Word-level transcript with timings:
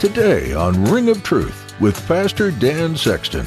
Today 0.00 0.54
on 0.54 0.82
Ring 0.86 1.10
of 1.10 1.22
Truth 1.22 1.78
with 1.78 2.08
Pastor 2.08 2.50
Dan 2.50 2.96
Sexton. 2.96 3.46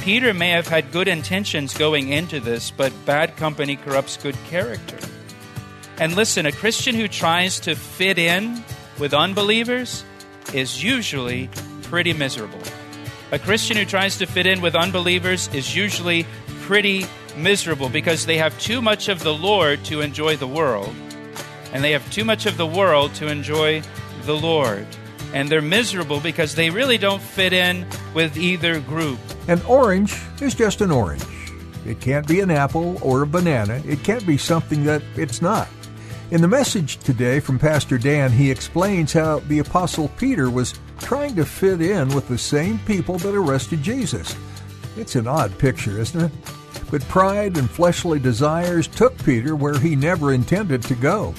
Peter 0.00 0.32
may 0.32 0.50
have 0.50 0.68
had 0.68 0.92
good 0.92 1.08
intentions 1.08 1.74
going 1.74 2.10
into 2.10 2.38
this, 2.38 2.70
but 2.70 2.92
bad 3.04 3.36
company 3.36 3.74
corrupts 3.74 4.16
good 4.16 4.36
character. 4.44 4.96
And 5.98 6.14
listen, 6.14 6.46
a 6.46 6.52
Christian 6.52 6.94
who 6.94 7.08
tries 7.08 7.58
to 7.58 7.74
fit 7.74 8.20
in 8.20 8.62
with 9.00 9.12
unbelievers 9.12 10.04
is 10.54 10.80
usually 10.80 11.50
pretty 11.82 12.12
miserable. 12.12 12.62
A 13.32 13.38
Christian 13.40 13.76
who 13.76 13.84
tries 13.84 14.18
to 14.18 14.26
fit 14.26 14.46
in 14.46 14.60
with 14.60 14.76
unbelievers 14.76 15.48
is 15.52 15.74
usually 15.74 16.24
pretty 16.60 17.04
miserable 17.36 17.88
because 17.88 18.26
they 18.26 18.38
have 18.38 18.56
too 18.60 18.80
much 18.80 19.08
of 19.08 19.24
the 19.24 19.34
Lord 19.34 19.84
to 19.86 20.02
enjoy 20.02 20.36
the 20.36 20.46
world, 20.46 20.94
and 21.72 21.82
they 21.82 21.90
have 21.90 22.08
too 22.12 22.24
much 22.24 22.46
of 22.46 22.56
the 22.56 22.64
world 22.64 23.12
to 23.16 23.26
enjoy 23.26 23.82
the 24.24 24.36
Lord 24.36 24.86
and 25.32 25.48
they're 25.48 25.62
miserable 25.62 26.20
because 26.20 26.54
they 26.54 26.70
really 26.70 26.98
don't 26.98 27.22
fit 27.22 27.52
in 27.52 27.86
with 28.14 28.36
either 28.36 28.80
group. 28.80 29.18
An 29.48 29.60
orange 29.62 30.20
is 30.40 30.54
just 30.54 30.80
an 30.80 30.90
orange. 30.90 31.24
It 31.86 32.00
can't 32.00 32.26
be 32.26 32.40
an 32.40 32.50
apple 32.50 32.98
or 33.02 33.22
a 33.22 33.26
banana. 33.26 33.82
It 33.86 34.04
can't 34.04 34.26
be 34.26 34.36
something 34.38 34.84
that 34.84 35.02
it's 35.16 35.42
not. 35.42 35.68
In 36.30 36.40
the 36.40 36.48
message 36.48 36.98
today 36.98 37.40
from 37.40 37.58
Pastor 37.58 37.98
Dan, 37.98 38.30
he 38.30 38.50
explains 38.50 39.12
how 39.12 39.40
the 39.40 39.58
Apostle 39.58 40.08
Peter 40.16 40.48
was 40.48 40.74
trying 41.00 41.34
to 41.36 41.44
fit 41.44 41.82
in 41.82 42.08
with 42.14 42.28
the 42.28 42.38
same 42.38 42.78
people 42.80 43.18
that 43.18 43.34
arrested 43.34 43.82
Jesus. 43.82 44.34
It's 44.96 45.16
an 45.16 45.26
odd 45.26 45.56
picture, 45.58 45.98
isn't 45.98 46.24
it? 46.24 46.32
But 46.90 47.02
pride 47.08 47.56
and 47.56 47.68
fleshly 47.68 48.18
desires 48.18 48.86
took 48.86 49.22
Peter 49.24 49.56
where 49.56 49.78
he 49.78 49.96
never 49.96 50.32
intended 50.32 50.82
to 50.84 50.94
go, 50.94 51.34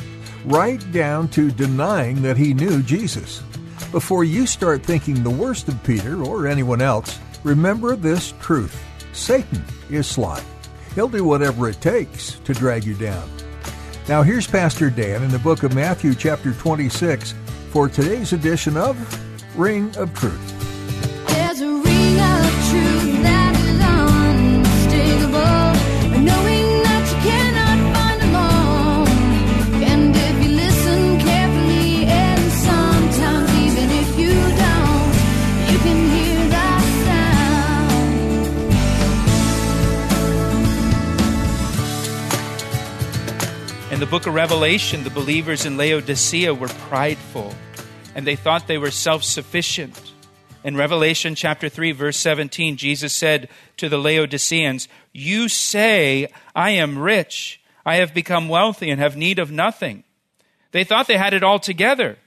right 0.46 0.84
down 0.92 1.30
to 1.30 1.52
denying 1.52 2.22
that 2.22 2.38
he 2.38 2.54
knew 2.54 2.84
Jesus. 2.84 3.42
Before 3.94 4.24
you 4.24 4.48
start 4.48 4.82
thinking 4.82 5.22
the 5.22 5.30
worst 5.30 5.68
of 5.68 5.84
Peter 5.84 6.24
or 6.24 6.48
anyone 6.48 6.82
else, 6.82 7.20
remember 7.44 7.96
this 7.96 8.34
truth 8.42 8.76
Satan 9.12 9.64
is 9.92 10.08
sly. 10.08 10.44
He'll 10.96 11.08
do 11.08 11.24
whatever 11.24 11.70
it 11.70 11.80
takes 11.80 12.40
to 12.40 12.56
drag 12.56 12.86
you 12.86 12.96
down. 12.96 13.30
Now, 14.10 14.24
here's 14.24 14.48
Pastor 14.48 14.90
Dan 14.90 15.22
in 15.22 15.30
the 15.30 15.38
book 15.38 15.62
of 15.62 15.76
Matthew, 15.76 16.16
chapter 16.16 16.54
26, 16.54 17.36
for 17.70 17.88
today's 17.88 18.34
edition 18.34 18.78
of 18.78 18.98
Ring 19.56 19.96
of 19.96 20.12
Truth. 20.16 20.63
Book 44.14 44.28
of 44.28 44.36
Revelation, 44.36 45.04
the 45.04 45.10
believers 45.10 45.66
in 45.66 45.76
Laodicea 45.76 46.54
were 46.54 46.68
prideful 46.68 47.52
and 48.14 48.28
they 48.28 48.36
thought 48.36 48.68
they 48.68 48.78
were 48.78 48.92
self 48.92 49.24
sufficient. 49.24 50.14
In 50.64 50.78
Revelation 50.78 51.34
chapter 51.34 51.68
3, 51.68 51.94
verse 51.94 52.18
17, 52.18 52.78
Jesus 52.78 53.12
said 53.16 53.50
to 53.78 53.90
the 53.90 53.98
Laodiceans, 53.98 54.88
You 55.14 55.50
say, 55.50 56.28
I 56.54 56.70
am 56.70 57.00
rich, 57.00 57.60
I 57.88 57.96
have 57.96 58.14
become 58.14 58.50
wealthy, 58.50 58.92
and 58.92 59.02
have 59.02 59.18
need 59.18 59.40
of 59.40 59.50
nothing. 59.50 60.04
They 60.74 60.84
thought 60.84 61.08
they 61.08 61.18
had 61.18 61.34
it 61.34 61.42
all 61.42 61.58
together. 61.58 62.20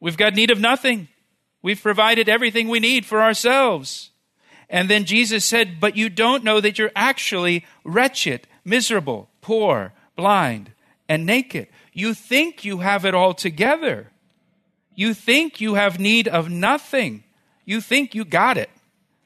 We've 0.00 0.16
got 0.16 0.34
need 0.34 0.50
of 0.50 0.58
nothing. 0.58 1.08
We've 1.60 1.82
provided 1.82 2.30
everything 2.30 2.66
we 2.66 2.80
need 2.80 3.04
for 3.04 3.20
ourselves. 3.20 4.08
And 4.70 4.88
then 4.88 5.04
Jesus 5.04 5.44
said, 5.44 5.80
But 5.80 5.98
you 5.98 6.08
don't 6.08 6.44
know 6.44 6.62
that 6.62 6.78
you're 6.78 6.92
actually 6.96 7.66
wretched, 7.84 8.46
miserable, 8.64 9.28
poor, 9.42 9.92
blind, 10.16 10.72
and 11.10 11.26
naked. 11.26 11.66
You 11.92 12.14
think 12.14 12.64
you 12.64 12.78
have 12.78 13.04
it 13.04 13.16
all 13.16 13.34
together. 13.34 14.12
You 14.94 15.12
think 15.12 15.60
you 15.60 15.74
have 15.74 15.98
need 15.98 16.28
of 16.28 16.48
nothing. 16.48 17.24
You 17.64 17.80
think 17.80 18.14
you 18.14 18.24
got 18.24 18.56
it. 18.56 18.70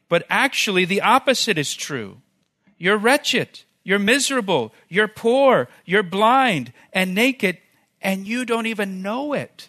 But 0.09 0.25
actually, 0.31 0.87
the 0.87 1.03
opposite 1.03 1.59
is 1.59 1.75
true. 1.75 2.23
You're 2.79 2.97
wretched. 2.97 3.61
You're 3.83 3.99
miserable. 3.99 4.73
You're 4.89 5.09
poor. 5.09 5.69
You're 5.85 6.03
blind 6.03 6.73
and 6.91 7.15
naked, 7.15 7.59
and 8.01 8.27
you 8.27 8.47
don't 8.47 8.67
even 8.67 9.03
know 9.03 9.35
it. 9.35 9.69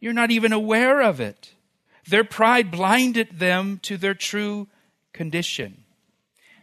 You're 0.00 0.12
not 0.12 0.30
even 0.30 0.52
aware 0.52 1.00
of 1.00 1.18
it. 1.18 1.54
Their 2.06 2.24
pride 2.24 2.70
blinded 2.70 3.38
them 3.38 3.78
to 3.84 3.96
their 3.96 4.14
true 4.14 4.68
condition. 5.14 5.84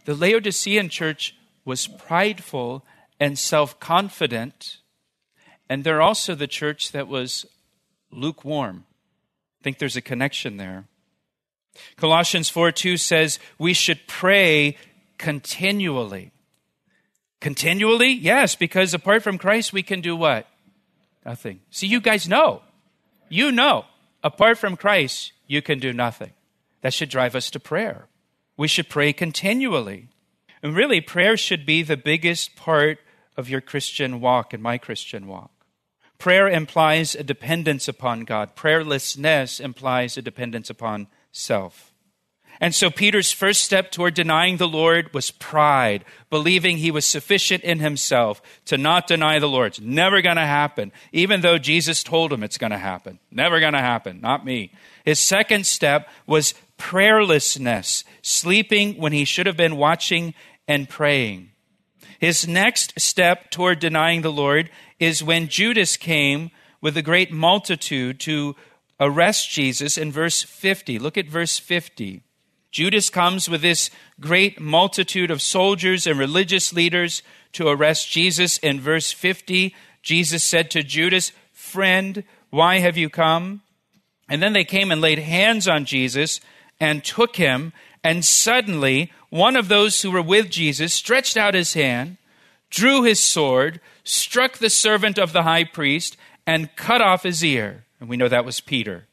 The 0.05 0.13
Laodicean 0.13 0.89
church 0.89 1.35
was 1.65 1.87
prideful 1.87 2.85
and 3.25 3.39
self 3.39 3.79
confident. 3.79 4.77
And 5.67 5.83
they're 5.83 6.01
also 6.01 6.35
the 6.35 6.45
church 6.45 6.91
that 6.91 7.07
was 7.07 7.47
lukewarm. 8.11 8.85
I 9.59 9.63
think 9.63 9.79
there's 9.79 9.95
a 9.95 10.01
connection 10.01 10.57
there. 10.57 10.85
Colossians 11.97 12.49
4 12.49 12.71
2 12.71 12.97
says 12.97 13.39
we 13.57 13.73
should 13.73 13.99
pray 14.05 14.77
continually. 15.17 16.33
Continually? 17.41 18.11
Yes, 18.11 18.53
because 18.53 18.93
apart 18.93 19.23
from 19.23 19.39
Christ, 19.39 19.73
we 19.73 19.81
can 19.81 20.01
do 20.01 20.15
what? 20.15 20.47
Nothing. 21.25 21.61
See, 21.71 21.87
you 21.87 22.01
guys 22.01 22.29
know. 22.29 22.61
You 23.27 23.51
know. 23.51 23.85
Apart 24.23 24.59
from 24.59 24.77
Christ, 24.77 25.33
you 25.47 25.63
can 25.63 25.79
do 25.79 25.91
nothing. 25.91 26.33
That 26.81 26.93
should 26.93 27.09
drive 27.09 27.35
us 27.35 27.49
to 27.51 27.59
prayer. 27.59 28.05
We 28.55 28.67
should 28.67 28.87
pray 28.87 29.13
continually. 29.13 30.09
And 30.61 30.75
really, 30.75 31.01
prayer 31.01 31.37
should 31.37 31.65
be 31.65 31.81
the 31.81 31.97
biggest 31.97 32.55
part 32.55 32.99
of 33.37 33.49
your 33.49 33.61
Christian 33.61 34.21
walk 34.21 34.53
and 34.53 34.61
my 34.61 34.77
Christian 34.77 35.27
walk. 35.27 35.51
Prayer 36.17 36.47
implies 36.47 37.15
a 37.15 37.23
dependence 37.23 37.87
upon 37.87 38.21
God. 38.21 38.55
Prayerlessness 38.55 39.59
implies 39.59 40.17
a 40.17 40.21
dependence 40.21 40.69
upon 40.69 41.07
self. 41.31 41.91
And 42.61 42.73
so 42.73 42.89
Peter's 42.89 43.33
first 43.33 43.63
step 43.63 43.91
toward 43.91 44.13
denying 44.13 44.57
the 44.57 44.67
Lord 44.67 45.13
was 45.13 45.29
pride, 45.29 46.05
believing 46.29 46.77
he 46.77 46.89
was 46.89 47.05
sufficient 47.05 47.63
in 47.63 47.79
himself 47.79 48.41
to 48.65 48.77
not 48.77 49.07
deny 49.07 49.39
the 49.39 49.49
Lord. 49.49 49.73
It's 49.73 49.81
never 49.81 50.21
going 50.21 50.37
to 50.37 50.41
happen, 50.41 50.93
even 51.11 51.41
though 51.41 51.57
Jesus 51.57 52.01
told 52.01 52.31
him 52.31 52.43
it's 52.43 52.57
going 52.57 52.71
to 52.71 52.77
happen. 52.77 53.19
Never 53.29 53.59
going 53.59 53.73
to 53.73 53.79
happen, 53.79 54.21
not 54.21 54.45
me. 54.45 54.71
His 55.03 55.19
second 55.19 55.65
step 55.65 56.07
was 56.25 56.53
prayerlessness, 56.77 58.05
sleeping 58.21 58.95
when 58.95 59.11
he 59.11 59.25
should 59.25 59.47
have 59.47 59.57
been 59.57 59.75
watching 59.75 60.33
and 60.67 60.87
praying. 60.87 61.51
His 62.25 62.47
next 62.47 62.99
step 62.99 63.51
toward 63.51 63.77
denying 63.77 64.23
the 64.23 64.31
Lord 64.31 64.71
is 64.99 65.23
when 65.23 65.47
Judas 65.47 65.95
came 65.95 66.49
with 66.81 66.97
a 66.97 67.03
great 67.03 67.31
multitude 67.31 68.19
to 68.21 68.55
arrest 68.99 69.51
Jesus 69.51 69.95
in 69.95 70.11
verse 70.11 70.41
50. 70.41 70.97
Look 70.97 71.19
at 71.19 71.27
verse 71.27 71.59
50. 71.59 72.23
Judas 72.71 73.11
comes 73.11 73.47
with 73.47 73.61
this 73.61 73.91
great 74.19 74.59
multitude 74.59 75.29
of 75.29 75.39
soldiers 75.39 76.07
and 76.07 76.17
religious 76.17 76.73
leaders 76.73 77.21
to 77.51 77.67
arrest 77.67 78.09
Jesus. 78.09 78.57
In 78.57 78.81
verse 78.81 79.11
50, 79.11 79.75
Jesus 80.01 80.43
said 80.43 80.71
to 80.71 80.81
Judas, 80.81 81.31
Friend, 81.53 82.23
why 82.49 82.79
have 82.79 82.97
you 82.97 83.07
come? 83.07 83.61
And 84.27 84.41
then 84.41 84.53
they 84.53 84.65
came 84.65 84.91
and 84.91 84.99
laid 84.99 85.19
hands 85.19 85.67
on 85.67 85.85
Jesus 85.85 86.41
and 86.79 87.03
took 87.03 87.35
him. 87.35 87.71
And 88.03 88.25
suddenly, 88.25 89.11
one 89.35 89.57
of 89.57 89.67
those 89.67 90.01
who 90.01 90.11
were 90.11 90.21
with 90.21 90.49
Jesus 90.49 90.93
stretched 90.93 91.35
out 91.35 91.53
his 91.53 91.73
hand, 91.73 92.15
drew 92.69 93.03
his 93.03 93.19
sword, 93.19 93.81
struck 94.05 94.57
the 94.57 94.69
servant 94.69 95.17
of 95.19 95.33
the 95.33 95.43
high 95.43 95.65
priest, 95.65 96.15
and 96.47 96.73
cut 96.77 97.01
off 97.01 97.23
his 97.23 97.43
ear. 97.43 97.83
And 97.99 98.07
we 98.07 98.15
know 98.15 98.29
that 98.29 98.45
was 98.45 98.61
Peter. 98.61 99.07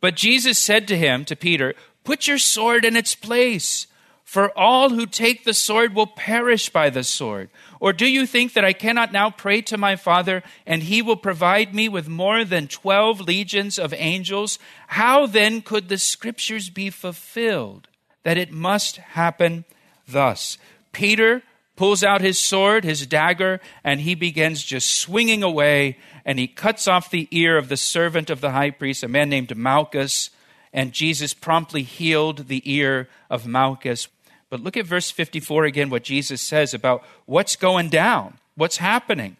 But 0.00 0.16
Jesus 0.16 0.58
said 0.58 0.88
to 0.88 0.96
him, 0.96 1.24
to 1.26 1.36
Peter, 1.36 1.74
Put 2.02 2.26
your 2.26 2.38
sword 2.38 2.84
in 2.84 2.96
its 2.96 3.14
place, 3.14 3.86
For 4.24 4.50
all 4.58 4.90
who 4.90 5.06
take 5.06 5.44
the 5.44 5.54
sword 5.54 5.94
will 5.94 6.08
perish 6.08 6.70
by 6.70 6.90
the 6.90 7.04
sword. 7.04 7.48
Or 7.78 7.92
do 7.92 8.06
you 8.06 8.26
think 8.26 8.54
that 8.54 8.64
I 8.64 8.72
cannot 8.72 9.12
now 9.12 9.30
pray 9.30 9.62
to 9.62 9.78
my 9.78 9.94
Father, 9.94 10.42
and 10.66 10.82
he 10.82 11.02
will 11.02 11.16
provide 11.16 11.72
me 11.72 11.88
with 11.88 12.08
more 12.08 12.44
than 12.44 12.66
twelve 12.66 13.20
legions 13.20 13.78
of 13.78 13.94
angels? 13.94 14.58
How 14.88 15.26
then 15.26 15.62
could 15.62 15.88
the 15.88 15.98
scriptures 15.98 16.68
be 16.68 16.90
fulfilled 16.90 17.88
that 18.24 18.38
it 18.38 18.52
must 18.52 18.96
happen 18.96 19.64
thus? 20.06 20.58
Peter 20.92 21.42
pulls 21.76 22.02
out 22.02 22.20
his 22.20 22.38
sword, 22.38 22.84
his 22.84 23.06
dagger, 23.06 23.60
and 23.84 24.00
he 24.00 24.14
begins 24.14 24.64
just 24.64 24.94
swinging 24.96 25.42
away, 25.42 25.96
and 26.24 26.38
he 26.38 26.48
cuts 26.48 26.88
off 26.88 27.10
the 27.10 27.28
ear 27.30 27.56
of 27.56 27.68
the 27.68 27.76
servant 27.76 28.30
of 28.30 28.40
the 28.40 28.50
high 28.50 28.70
priest, 28.70 29.04
a 29.04 29.08
man 29.08 29.28
named 29.28 29.56
Malchus, 29.56 30.30
and 30.72 30.92
Jesus 30.92 31.32
promptly 31.34 31.82
healed 31.82 32.48
the 32.48 32.62
ear 32.70 33.08
of 33.30 33.46
Malchus. 33.46 34.08
But 34.50 34.60
look 34.60 34.76
at 34.76 34.86
verse 34.86 35.10
54 35.10 35.64
again, 35.64 35.90
what 35.90 36.02
Jesus 36.02 36.40
says 36.40 36.74
about 36.74 37.04
what's 37.26 37.56
going 37.56 37.90
down, 37.90 38.38
what's 38.56 38.78
happening. 38.78 39.36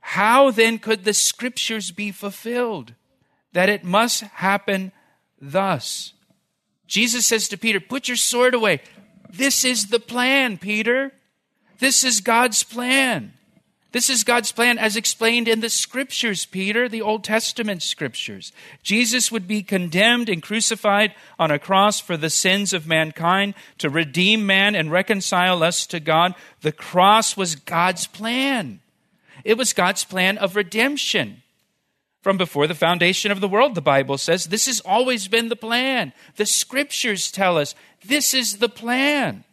How 0.00 0.50
then 0.50 0.78
could 0.78 1.04
the 1.04 1.14
scriptures 1.14 1.90
be 1.90 2.12
fulfilled? 2.12 2.94
That 3.52 3.68
it 3.68 3.84
must 3.84 4.20
happen 4.22 4.92
thus. 5.40 6.12
Jesus 6.86 7.26
says 7.26 7.48
to 7.48 7.56
Peter, 7.56 7.80
Put 7.80 8.08
your 8.08 8.16
sword 8.16 8.54
away. 8.54 8.80
This 9.30 9.64
is 9.64 9.86
the 9.86 10.00
plan, 10.00 10.58
Peter. 10.58 11.12
This 11.78 12.04
is 12.04 12.20
God's 12.20 12.62
plan. 12.62 13.32
This 13.92 14.08
is 14.08 14.24
God's 14.24 14.52
plan 14.52 14.78
as 14.78 14.96
explained 14.96 15.48
in 15.48 15.60
the 15.60 15.68
scriptures, 15.68 16.46
Peter, 16.46 16.88
the 16.88 17.02
Old 17.02 17.24
Testament 17.24 17.82
scriptures. 17.82 18.50
Jesus 18.82 19.30
would 19.30 19.46
be 19.46 19.62
condemned 19.62 20.30
and 20.30 20.42
crucified 20.42 21.14
on 21.38 21.50
a 21.50 21.58
cross 21.58 22.00
for 22.00 22.16
the 22.16 22.30
sins 22.30 22.72
of 22.72 22.86
mankind 22.86 23.54
to 23.78 23.90
redeem 23.90 24.46
man 24.46 24.74
and 24.74 24.90
reconcile 24.90 25.62
us 25.62 25.86
to 25.88 26.00
God. 26.00 26.34
The 26.62 26.72
cross 26.72 27.36
was 27.36 27.54
God's 27.54 28.06
plan. 28.06 28.80
It 29.44 29.58
was 29.58 29.74
God's 29.74 30.04
plan 30.04 30.38
of 30.38 30.56
redemption. 30.56 31.42
From 32.22 32.36
before 32.36 32.68
the 32.68 32.74
foundation 32.74 33.32
of 33.32 33.40
the 33.40 33.48
world, 33.48 33.74
the 33.74 33.80
Bible 33.80 34.16
says, 34.16 34.46
this 34.46 34.66
has 34.66 34.80
always 34.80 35.26
been 35.26 35.48
the 35.48 35.56
plan. 35.56 36.12
The 36.36 36.46
scriptures 36.46 37.32
tell 37.32 37.58
us 37.58 37.74
this 38.04 38.32
is 38.32 38.58
the 38.58 38.68
plan. 38.68 39.44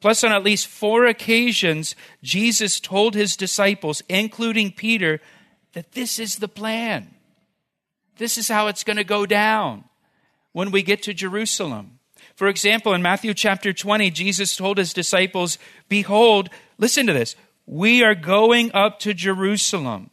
Plus, 0.00 0.24
on 0.24 0.32
at 0.32 0.42
least 0.42 0.66
four 0.66 1.04
occasions, 1.04 1.94
Jesus 2.22 2.80
told 2.80 3.14
his 3.14 3.36
disciples, 3.36 4.02
including 4.08 4.72
Peter, 4.72 5.20
that 5.74 5.92
this 5.92 6.18
is 6.18 6.36
the 6.36 6.48
plan. 6.48 7.14
This 8.16 8.38
is 8.38 8.48
how 8.48 8.68
it's 8.68 8.84
going 8.84 8.96
to 8.96 9.04
go 9.04 9.26
down 9.26 9.84
when 10.52 10.70
we 10.70 10.82
get 10.82 11.02
to 11.02 11.14
Jerusalem. 11.14 11.98
For 12.34 12.48
example, 12.48 12.94
in 12.94 13.02
Matthew 13.02 13.34
chapter 13.34 13.74
20, 13.74 14.10
Jesus 14.10 14.56
told 14.56 14.78
his 14.78 14.94
disciples, 14.94 15.58
Behold, 15.90 16.48
listen 16.78 17.06
to 17.06 17.12
this, 17.12 17.36
we 17.66 18.02
are 18.02 18.14
going 18.14 18.72
up 18.72 18.98
to 19.00 19.12
Jerusalem, 19.12 20.08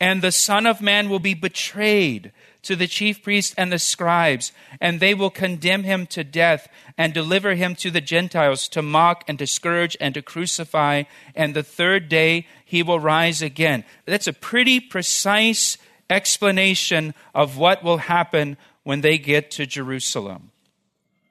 and 0.00 0.22
the 0.22 0.32
Son 0.32 0.66
of 0.66 0.80
Man 0.80 1.08
will 1.08 1.18
be 1.18 1.34
betrayed 1.34 2.32
to 2.62 2.74
the 2.74 2.86
chief 2.86 3.22
priests 3.22 3.54
and 3.56 3.70
the 3.70 3.78
scribes, 3.78 4.52
and 4.80 4.98
they 4.98 5.14
will 5.14 5.30
condemn 5.30 5.82
him 5.82 6.06
to 6.06 6.24
death 6.24 6.68
and 6.96 7.12
deliver 7.12 7.54
him 7.54 7.74
to 7.76 7.90
the 7.90 8.00
Gentiles 8.00 8.68
to 8.68 8.82
mock 8.82 9.24
and 9.28 9.38
to 9.38 9.46
scourge 9.46 9.96
and 10.00 10.14
to 10.14 10.22
crucify, 10.22 11.04
and 11.34 11.54
the 11.54 11.62
third 11.62 12.08
day 12.08 12.46
he 12.64 12.82
will 12.82 13.00
rise 13.00 13.42
again. 13.42 13.84
That's 14.06 14.26
a 14.26 14.32
pretty 14.32 14.80
precise 14.80 15.78
explanation 16.08 17.14
of 17.34 17.56
what 17.56 17.82
will 17.82 17.98
happen 17.98 18.56
when 18.82 19.00
they 19.00 19.18
get 19.18 19.50
to 19.52 19.66
Jerusalem. 19.66 20.50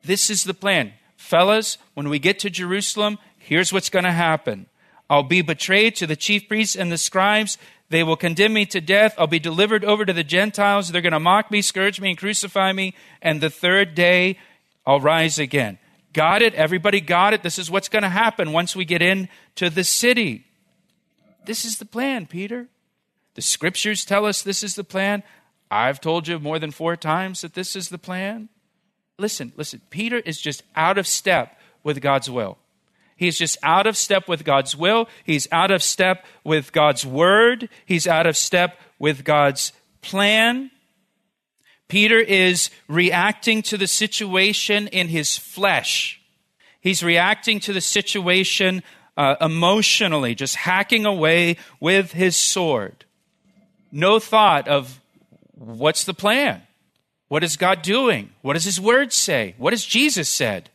This 0.04 0.30
is 0.30 0.44
the 0.44 0.54
plan. 0.54 0.94
Fellas, 1.16 1.78
when 1.94 2.10
we 2.10 2.20
get 2.20 2.40
to 2.40 2.50
Jerusalem, 2.50 3.18
here's 3.38 3.72
what's 3.72 3.90
going 3.90 4.06
to 4.06 4.12
happen. 4.12 4.68
I'll 5.10 5.24
be 5.24 5.42
betrayed 5.42 5.96
to 5.98 6.08
the 6.08 6.16
chief 6.16 6.48
priests 6.48 6.76
and 6.76 6.92
the 6.92 6.98
scribes. 6.98 7.58
They 7.90 8.04
will 8.04 8.16
condemn 8.16 8.54
me 8.54 8.66
to 8.68 8.82
death. 8.82 9.14
I'll 9.18 9.28
be 9.28 9.40
delivered 9.40 9.86
over 9.86 10.06
to 10.06 10.14
the 10.14 10.24
Gentiles. 10.24 10.90
They're 10.90 11.02
going 11.02 11.14
to 11.14 11.20
mock 11.20 11.52
me, 11.52 11.62
scourge 11.62 12.02
me, 12.02 12.10
and 12.10 12.18
crucify 12.18 12.72
me. 12.74 12.96
And 13.22 13.40
the 13.40 13.50
third 13.50 13.94
day, 13.94 14.40
I'll 14.86 15.00
rise 15.00 15.38
again. 15.38 15.78
Got 16.12 16.42
it? 16.42 16.54
Everybody 16.56 17.02
got 17.02 17.34
it? 17.34 17.44
This 17.44 17.60
is 17.60 17.70
what's 17.70 17.90
going 17.90 18.04
to 18.04 18.10
happen 18.10 18.52
once 18.52 18.76
we 18.76 18.86
get 18.86 19.02
into 19.02 19.70
the 19.70 19.84
city. 19.84 20.46
This 21.46 21.66
is 21.66 21.78
the 21.78 21.86
plan, 21.86 22.26
Peter. 22.26 22.68
The 23.36 23.42
scriptures 23.42 24.06
tell 24.06 24.26
us 24.26 24.42
this 24.42 24.64
is 24.64 24.76
the 24.76 24.84
plan. 24.84 25.24
I've 25.70 26.00
told 26.00 26.28
you 26.28 26.40
more 26.40 26.60
than 26.60 26.72
four 26.72 26.96
times 26.96 27.42
that 27.42 27.56
this 27.56 27.76
is 27.76 27.90
the 27.90 27.98
plan. 27.98 28.50
Listen, 29.18 29.54
listen. 29.56 29.82
Peter 29.90 30.18
is 30.18 30.40
just 30.40 30.64
out 30.76 30.98
of 30.98 31.08
step 31.08 31.60
with 31.84 32.02
God's 32.02 32.30
will. 32.30 32.58
He's 33.24 33.38
just 33.38 33.58
out 33.64 33.88
of 33.88 33.96
step 33.96 34.28
with 34.28 34.44
God's 34.44 34.76
will. 34.76 35.08
He's 35.24 35.48
out 35.50 35.72
of 35.72 35.82
step 35.82 36.26
with 36.44 36.74
God's 36.74 37.06
word. 37.06 37.70
He's 37.86 38.06
out 38.06 38.28
of 38.28 38.36
step 38.36 38.78
with 39.00 39.24
God's 39.24 39.72
plan. 40.02 40.72
Peter 41.88 42.20
is 42.20 42.70
reacting 42.90 43.62
to 43.62 43.78
the 43.78 43.88
situation 43.88 44.88
in 44.88 45.08
his 45.08 45.38
flesh. 45.38 46.20
He's 46.82 47.02
reacting 47.02 47.62
to 47.62 47.72
the 47.72 47.80
situation 47.80 48.84
uh, 49.16 49.36
emotionally, 49.40 50.36
just 50.36 50.56
hacking 50.58 51.06
away 51.06 51.56
with 51.80 52.12
his 52.12 52.36
sword. 52.36 53.06
No 53.90 54.20
thought 54.20 54.68
of 54.68 55.00
what's 55.54 56.04
the 56.04 56.14
plan? 56.14 56.62
What 57.30 57.44
is 57.44 57.56
God 57.56 57.84
doing? 57.84 58.32
What 58.42 58.54
does 58.54 58.66
his 58.66 58.82
word 58.82 59.14
say? 59.14 59.56
What 59.58 59.72
has 59.72 59.86
Jesus 59.86 60.28
said? 60.28 60.70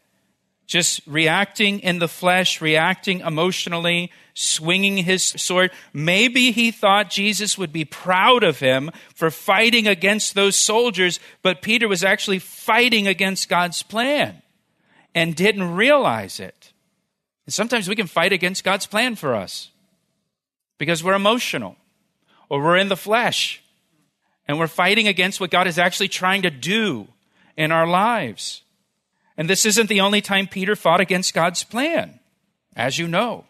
Just 0.69 1.01
reacting 1.07 1.81
in 1.81 1.99
the 1.99 2.07
flesh, 2.07 2.61
reacting 2.61 3.21
emotionally, 3.21 4.13
swinging 4.35 4.99
his 4.99 5.25
sword. 5.25 5.73
Maybe 5.95 6.53
he 6.53 6.71
thought 6.71 7.11
Jesus 7.11 7.57
would 7.57 7.73
be 7.73 7.87
proud 7.87 8.45
of 8.45 8.61
him 8.61 8.91
for 9.15 9.31
fighting 9.31 9.89
against 9.89 10.35
those 10.35 10.57
soldiers, 10.57 11.19
but 11.43 11.63
Peter 11.63 11.89
was 11.89 12.05
actually 12.05 12.39
fighting 12.39 13.09
against 13.09 13.49
God's 13.49 13.83
plan 13.83 14.43
and 15.15 15.35
didn't 15.35 15.75
realize 15.75 16.39
it. 16.39 16.73
And 17.47 17.55
sometimes 17.55 17.89
we 17.89 17.97
can 17.97 18.07
fight 18.07 18.35
against 18.35 18.63
God's 18.63 18.87
plan 18.87 19.17
for 19.17 19.35
us 19.35 19.71
because 20.77 21.03
we're 21.03 21.15
emotional 21.15 21.77
or 22.51 22.63
we're 22.63 22.77
in 22.77 22.91
the 22.91 22.97
flesh 22.97 23.63
and 24.47 24.59
we're 24.59 24.67
fighting 24.67 25.09
against 25.09 25.41
what 25.41 25.51
God 25.51 25.67
is 25.67 25.79
actually 25.79 26.09
trying 26.09 26.43
to 26.43 26.51
do 26.51 27.09
in 27.57 27.73
our 27.73 27.87
lives. 27.87 28.63
And 29.39 29.49
this 29.49 29.65
isn't 29.65 29.89
the 29.89 30.01
only 30.01 30.21
time 30.21 30.49
Peter 30.49 30.75
fought 30.75 31.01
against 31.01 31.33
God's 31.33 31.63
plan, 31.63 32.19
as 32.75 32.99
you 32.99 33.07
know. 33.07 33.45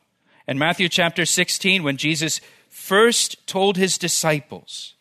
In 0.46 0.58
Matthew 0.58 0.88
chapter 0.90 1.24
16, 1.24 1.82
when 1.82 1.96
Jesus 1.96 2.42
first 2.68 3.46
told 3.46 3.78
his 3.78 3.96
disciples 3.96 4.94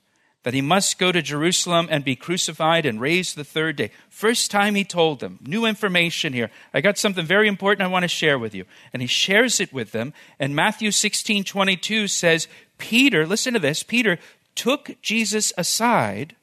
that 0.44 0.54
he 0.54 0.62
must 0.62 0.98
go 0.98 1.12
to 1.12 1.22
Jerusalem 1.22 1.90
and 1.92 2.06
be 2.06 2.16
crucified 2.16 2.86
and 2.86 3.02
raised 3.02 3.36
the 3.36 3.44
third 3.44 3.76
day, 3.76 3.92
first 4.10 4.50
time 4.50 4.76
he 4.76 4.86
told 4.86 5.20
them, 5.20 5.40
new 5.42 5.66
information 5.66 6.32
here. 6.32 6.50
I 6.74 6.80
got 6.80 6.98
something 6.98 7.26
very 7.26 7.50
important 7.50 7.86
I 7.86 7.92
want 7.92 8.04
to 8.04 8.08
share 8.08 8.40
with 8.40 8.56
you. 8.56 8.64
And 8.94 9.02
he 9.02 9.10
shares 9.10 9.60
it 9.60 9.74
with 9.74 9.92
them. 9.92 10.14
And 10.40 10.56
Matthew 10.56 10.92
16, 10.92 11.44
22 11.44 12.08
says, 12.08 12.48
Peter, 12.78 13.28
listen 13.28 13.54
to 13.54 13.60
this, 13.60 13.84
Peter 13.84 14.20
took 14.56 14.96
Jesus 15.02 15.52
aside 15.58 16.38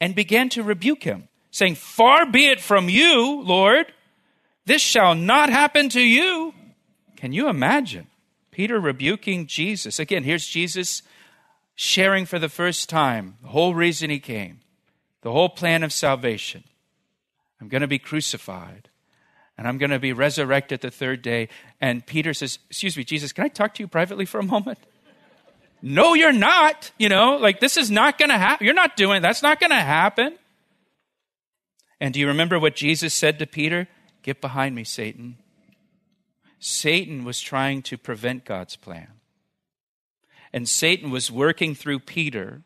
and 0.00 0.14
began 0.14 0.48
to 0.50 0.62
rebuke 0.62 1.02
him 1.02 1.27
saying, 1.50 1.76
Far 1.76 2.30
be 2.30 2.48
it 2.48 2.60
from 2.60 2.88
you, 2.88 3.42
Lord, 3.42 3.92
this 4.66 4.82
shall 4.82 5.14
not 5.14 5.50
happen 5.50 5.88
to 5.90 6.00
you. 6.00 6.54
Can 7.16 7.32
you 7.32 7.48
imagine 7.48 8.06
Peter 8.50 8.78
rebuking 8.78 9.46
Jesus? 9.46 9.98
Again, 9.98 10.24
here's 10.24 10.46
Jesus 10.46 11.02
sharing 11.74 12.26
for 12.26 12.38
the 12.38 12.48
first 12.48 12.88
time 12.88 13.36
the 13.42 13.48
whole 13.48 13.74
reason 13.74 14.10
he 14.10 14.18
came, 14.18 14.60
the 15.22 15.32
whole 15.32 15.48
plan 15.48 15.82
of 15.82 15.92
salvation. 15.92 16.64
I'm 17.60 17.68
going 17.68 17.80
to 17.80 17.88
be 17.88 17.98
crucified 17.98 18.88
and 19.56 19.66
I'm 19.66 19.78
going 19.78 19.90
to 19.90 19.98
be 19.98 20.12
resurrected 20.12 20.80
the 20.80 20.90
third 20.90 21.22
day. 21.22 21.48
And 21.80 22.06
Peter 22.06 22.32
says, 22.32 22.58
Excuse 22.70 22.96
me, 22.96 23.04
Jesus, 23.04 23.32
can 23.32 23.44
I 23.44 23.48
talk 23.48 23.74
to 23.74 23.82
you 23.82 23.88
privately 23.88 24.24
for 24.24 24.38
a 24.38 24.44
moment? 24.44 24.78
no, 25.82 26.14
you're 26.14 26.32
not. 26.32 26.92
You 26.98 27.08
know, 27.08 27.36
like 27.36 27.58
this 27.60 27.76
is 27.76 27.90
not 27.90 28.18
going 28.18 28.30
to 28.30 28.38
happen. 28.38 28.64
You're 28.64 28.74
not 28.74 28.96
doing 28.96 29.22
that's 29.22 29.42
not 29.42 29.58
going 29.58 29.70
to 29.70 29.76
happen. 29.76 30.36
And 32.00 32.14
do 32.14 32.20
you 32.20 32.28
remember 32.28 32.58
what 32.58 32.76
Jesus 32.76 33.14
said 33.14 33.38
to 33.38 33.46
Peter? 33.46 33.88
Get 34.22 34.40
behind 34.40 34.74
me, 34.74 34.84
Satan. 34.84 35.38
Satan 36.60 37.24
was 37.24 37.40
trying 37.40 37.82
to 37.82 37.98
prevent 37.98 38.44
God's 38.44 38.76
plan. 38.76 39.08
And 40.52 40.68
Satan 40.68 41.10
was 41.10 41.30
working 41.30 41.74
through 41.74 42.00
Peter 42.00 42.62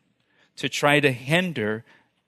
to 0.55 0.69
try 0.69 0.99
to 0.99 1.11
hinder 1.11 1.83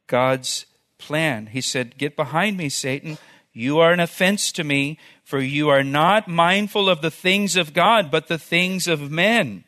God's 0.07 0.65
plan. 0.97 1.47
He 1.47 1.61
said, 1.61 1.97
Get 1.97 2.15
behind 2.15 2.57
me, 2.57 2.69
Satan. 2.69 3.17
You 3.53 3.79
are 3.79 3.93
an 3.93 3.99
offense 4.01 4.51
to 4.53 4.63
me, 4.63 4.99
for 5.23 5.39
you 5.39 5.69
are 5.69 5.83
not 5.83 6.27
mindful 6.27 6.89
of 6.89 7.01
the 7.01 7.11
things 7.11 7.55
of 7.55 7.73
God, 7.73 8.11
but 8.11 8.27
the 8.27 8.37
things 8.37 8.87
of 8.87 9.09
men. 9.09 9.63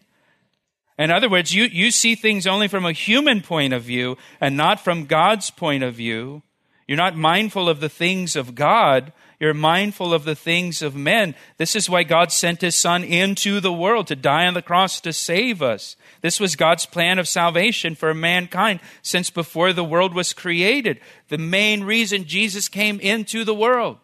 In 1.00 1.12
other 1.12 1.29
words, 1.29 1.53
you, 1.53 1.65
you 1.65 1.91
see 1.91 2.15
things 2.15 2.48
only 2.48 2.67
from 2.67 2.86
a 2.86 2.91
human 2.91 3.41
point 3.41 3.74
of 3.74 3.84
view 3.84 4.17
and 4.41 4.58
not 4.58 4.79
from 4.79 5.06
God's 5.06 5.51
point 5.51 5.84
of 5.84 5.94
view. 5.94 6.41
You're 6.88 6.98
not 6.98 7.17
mindful 7.17 7.67
of 7.67 7.82
the 7.82 7.89
things 7.89 8.36
of 8.36 8.56
God. 8.56 9.12
You're 9.39 9.53
mindful 9.53 10.13
of 10.13 10.24
the 10.24 10.36
things 10.36 10.82
of 10.82 10.96
men. 10.96 11.36
This 11.58 11.75
is 11.75 11.89
why 11.89 12.03
God 12.03 12.32
sent 12.32 12.62
his 12.62 12.75
son 12.75 13.03
into 13.03 13.60
the 13.60 13.74
world 13.74 14.08
to 14.08 14.15
die 14.15 14.48
on 14.48 14.53
the 14.53 14.62
cross 14.62 15.01
to 15.01 15.13
save 15.13 15.62
us. 15.62 15.96
This 16.22 16.39
was 16.39 16.56
God's 16.56 16.86
plan 16.86 17.20
of 17.20 17.27
salvation 17.27 17.94
for 17.94 18.13
mankind 18.13 18.79
since 19.01 19.29
before 19.29 19.74
the 19.74 19.84
world 19.84 20.15
was 20.15 20.34
created. 20.34 21.00
The 21.27 21.38
main 21.38 21.84
reason 21.84 22.24
Jesus 22.24 22.67
came 22.67 23.00
into 23.00 23.44
the 23.44 23.53
world 23.53 23.98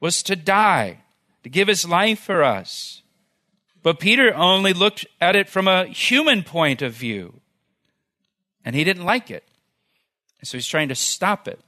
was 0.00 0.22
to 0.24 0.36
die, 0.36 0.98
to 1.42 1.48
give 1.48 1.68
his 1.68 1.88
life 1.88 2.18
for 2.18 2.42
us. 2.42 3.02
But 3.82 4.00
Peter 4.00 4.34
only 4.34 4.72
looked 4.72 5.06
at 5.20 5.36
it 5.36 5.48
from 5.48 5.68
a 5.68 5.86
human 5.86 6.42
point 6.42 6.82
of 6.82 6.92
view, 6.92 7.40
and 8.64 8.74
he 8.74 8.82
didn't 8.82 9.04
like 9.04 9.30
it. 9.30 9.44
So 10.42 10.58
he's 10.58 10.66
trying 10.66 10.88
to 10.88 10.94
stop 10.94 11.48
it. 11.48 11.60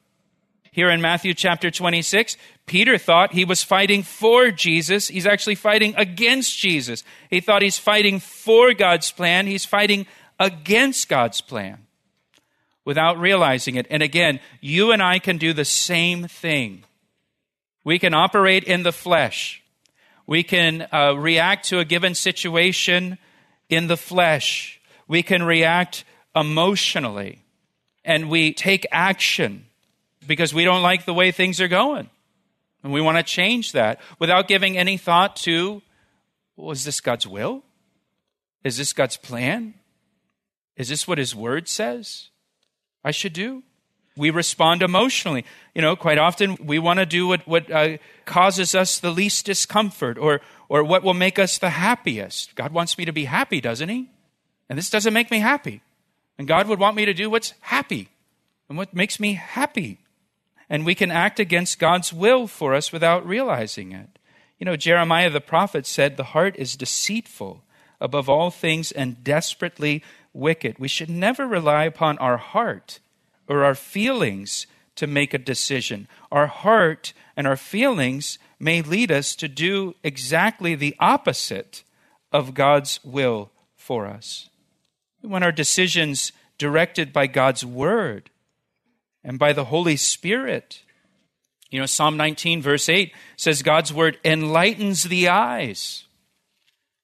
Here 0.79 0.91
in 0.91 1.01
Matthew 1.01 1.35
chapter 1.35 1.73
26, 1.73 2.37
Peter 2.67 2.99
thought 2.99 3.33
he 3.33 3.45
was 3.45 3.65
fighting 3.65 4.05
for 4.05 4.53
Jesus. 4.53 5.09
He's 5.09 5.27
actually 5.27 5.57
fighting 5.57 5.93
against 5.97 6.57
Jesus. 6.57 7.03
He 7.31 7.41
thought 7.41 7.63
he's 7.63 7.79
fighting 7.79 8.21
for 8.21 8.73
God's 8.75 9.11
plan. 9.11 9.49
He's 9.49 9.65
fighting 9.65 10.07
against 10.39 11.09
God's 11.09 11.41
plan 11.41 11.85
without 12.85 13.19
realizing 13.19 13.75
it. 13.75 13.89
And 13.91 14.05
again, 14.05 14.39
you 14.61 14.93
and 14.93 15.03
I 15.03 15.19
can 15.19 15.37
do 15.37 15.53
the 15.53 15.65
same 15.65 16.29
thing. 16.29 16.85
We 17.83 17.99
can 17.99 18.15
operate 18.15 18.63
in 18.63 18.85
the 18.85 18.93
flesh. 18.93 19.61
We 20.29 20.45
can 20.45 20.87
uh, 20.93 21.15
react 21.15 21.67
to 21.71 21.81
a 21.81 21.85
given 21.85 22.15
situation 22.15 23.19
in 23.69 23.89
the 23.89 23.97
flesh. 23.97 24.81
We 25.09 25.25
can 25.25 25.43
react 25.43 26.05
emotionally. 26.37 27.43
And 28.05 28.31
we 28.31 28.53
take 28.53 28.87
action 28.93 29.65
because 30.29 30.55
we 30.55 30.65
don't 30.65 30.83
like 30.83 31.05
the 31.05 31.15
way 31.15 31.33
things 31.33 31.61
are 31.61 31.69
going. 31.69 32.09
And 32.85 32.93
we 32.93 33.01
want 33.01 33.17
to 33.19 33.25
change 33.25 33.73
that 33.73 34.01
without 34.21 34.47
giving 34.47 34.79
any 34.79 34.97
thought 34.97 35.35
to 35.37 35.83
was 36.57 36.85
this 36.85 37.01
God's 37.01 37.27
will? 37.27 37.63
Is 38.63 38.77
this 38.77 38.93
God's 38.93 39.17
plan? 39.17 39.75
Is 40.77 40.89
this 40.89 41.09
what 41.09 41.19
His 41.19 41.35
Word 41.35 41.69
says 41.69 42.31
I 43.05 43.11
should 43.11 43.33
do? 43.33 43.63
we 44.19 44.31
respond 44.31 44.83
emotionally. 44.83 45.45
You 45.75 45.81
know, 45.81 45.97
quite 45.97 46.19
often 46.19 46.57
we 46.61 46.79
want 46.79 46.99
to 46.99 47.07
do 47.07 47.29
what, 47.29 47.47
what 47.47 47.71
uh, 47.71 47.99
causes 48.27 48.75
us 48.75 48.99
the 48.99 49.11
least 49.11 49.47
discomfort 49.47 50.19
or, 50.19 50.41
or 50.69 50.85
what 50.85 51.03
will 51.03 51.15
make 51.15 51.39
us 51.39 51.57
the 51.57 51.71
happiest. 51.71 52.55
God 52.57 52.73
wants 52.73 52.99
me 52.99 53.05
to 53.05 53.13
be 53.13 53.25
happy, 53.25 53.61
doesn't 53.61 53.89
He? 53.89 54.11
And 54.69 54.77
this 54.77 54.91
doesn't 54.91 55.15
make 55.15 55.31
me 55.31 55.39
happy. 55.39 55.81
And 56.37 56.47
God 56.47 56.69
would 56.69 56.79
want 56.79 56.97
me 56.97 57.05
to 57.05 57.15
do 57.15 57.31
what's 57.31 57.55
happy 57.61 58.09
and 58.69 58.77
what 58.77 58.93
makes 58.93 59.19
me 59.19 59.35
happy. 59.35 59.99
And 60.71 60.85
we 60.85 60.95
can 60.95 61.11
act 61.11 61.41
against 61.41 61.79
God's 61.79 62.13
will 62.13 62.47
for 62.47 62.75
us 62.75 62.93
without 62.93 63.27
realizing 63.27 63.93
it. 63.93 64.19
You 64.59 64.65
know, 64.65 64.77
Jeremiah 64.77 65.31
the 65.31 65.41
prophet 65.41 65.87
said, 65.87 66.17
The 66.17 66.25
heart 66.25 66.57
is 66.59 66.77
deceitful 66.77 67.63
above 68.01 68.29
all 68.29 68.51
things 68.51 68.93
and 68.93 69.23
desperately 69.25 70.03
wicked. 70.33 70.79
We 70.79 70.89
should 70.89 71.11
never 71.11 71.47
rely 71.47 71.85
upon 71.85 72.19
our 72.19 72.37
heart 72.37 73.01
or 73.49 73.65
our 73.65 73.75
feelings 73.75 74.67
to 74.97 75.07
make 75.07 75.33
a 75.33 75.39
decision. 75.39 76.09
Our 76.31 76.49
heart 76.49 77.13
and 77.37 77.47
our 77.47 77.57
feelings 77.57 78.39
may 78.59 78.83
lead 78.83 79.11
us 79.11 79.37
to 79.37 79.49
do 79.49 79.95
exactly 80.03 80.75
the 80.75 80.97
opposite 80.99 81.85
of 82.33 82.55
God's 82.55 83.01
will 83.05 83.51
for 83.77 84.07
us. 84.07 84.51
We 85.23 85.29
want 85.29 85.45
our 85.45 85.53
decisions 85.53 86.33
directed 86.59 87.13
by 87.13 87.27
God's 87.27 87.65
Word 87.65 88.31
and 89.29 89.39
by 89.39 89.53
the 89.53 89.67
Holy 89.67 89.97
Spirit. 89.97 90.81
You 91.71 91.79
know, 91.79 91.87
Psalm 91.87 92.17
19, 92.17 92.63
verse 92.63 92.89
8 92.89 93.13
says 93.37 93.63
God's 93.63 93.93
Word 93.93 94.19
enlightens 94.25 95.05
the 95.05 95.29
eyes. 95.29 96.07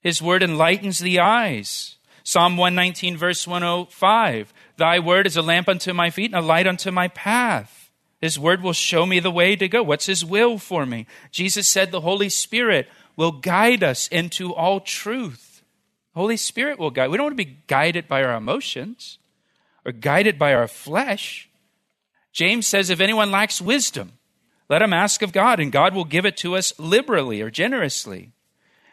His 0.01 0.23
Word 0.23 0.43
enlightens 0.43 1.01
the 1.01 1.21
eyes. 1.21 1.97
Psalm 2.23 2.57
119, 2.57 3.19
verse 3.19 3.47
105 3.47 4.55
Thy 4.79 4.99
word 4.99 5.27
is 5.27 5.37
a 5.37 5.43
lamp 5.43 5.69
unto 5.69 5.93
my 5.93 6.09
feet 6.09 6.33
and 6.33 6.43
a 6.43 6.47
light 6.47 6.67
unto 6.67 6.91
my 6.91 7.09
path. 7.09 7.91
His 8.23 8.39
word 8.39 8.63
will 8.63 8.73
show 8.73 9.05
me 9.05 9.21
the 9.21 9.31
way 9.31 9.55
to 9.55 9.69
go. 9.69 9.83
What's 9.83 10.07
His 10.07 10.25
will 10.25 10.57
for 10.57 10.87
me? 10.87 11.07
Jesus 11.31 11.69
said 11.69 11.93
the 11.93 12.01
Holy 12.01 12.31
Spirit 12.31 12.89
will 13.17 13.33
guide 13.33 13.85
us 13.85 14.09
into 14.09 14.55
all 14.55 14.81
truth. 14.81 15.63
Holy 16.15 16.39
Spirit 16.39 16.79
will 16.79 16.91
guide. 16.91 17.11
We 17.11 17.19
don't 17.19 17.27
want 17.27 17.39
to 17.39 17.45
be 17.45 17.59
guided 17.67 18.09
by 18.09 18.25
our 18.25 18.35
emotions 18.35 19.19
or 19.85 19.93
guided 19.93 20.39
by 20.39 20.55
our 20.55 20.67
flesh. 20.67 21.51
James 22.35 22.67
says, 22.67 22.91
if 22.91 23.01
anyone 23.01 23.31
lacks 23.31 23.61
wisdom, 23.61 24.13
let 24.69 24.83
him 24.83 24.93
ask 24.93 25.23
of 25.23 25.33
God, 25.33 25.61
and 25.61 25.71
God 25.71 25.95
will 25.95 26.05
give 26.05 26.27
it 26.27 26.37
to 26.39 26.57
us 26.57 26.79
liberally 26.81 27.41
or 27.41 27.49
generously. 27.49 28.33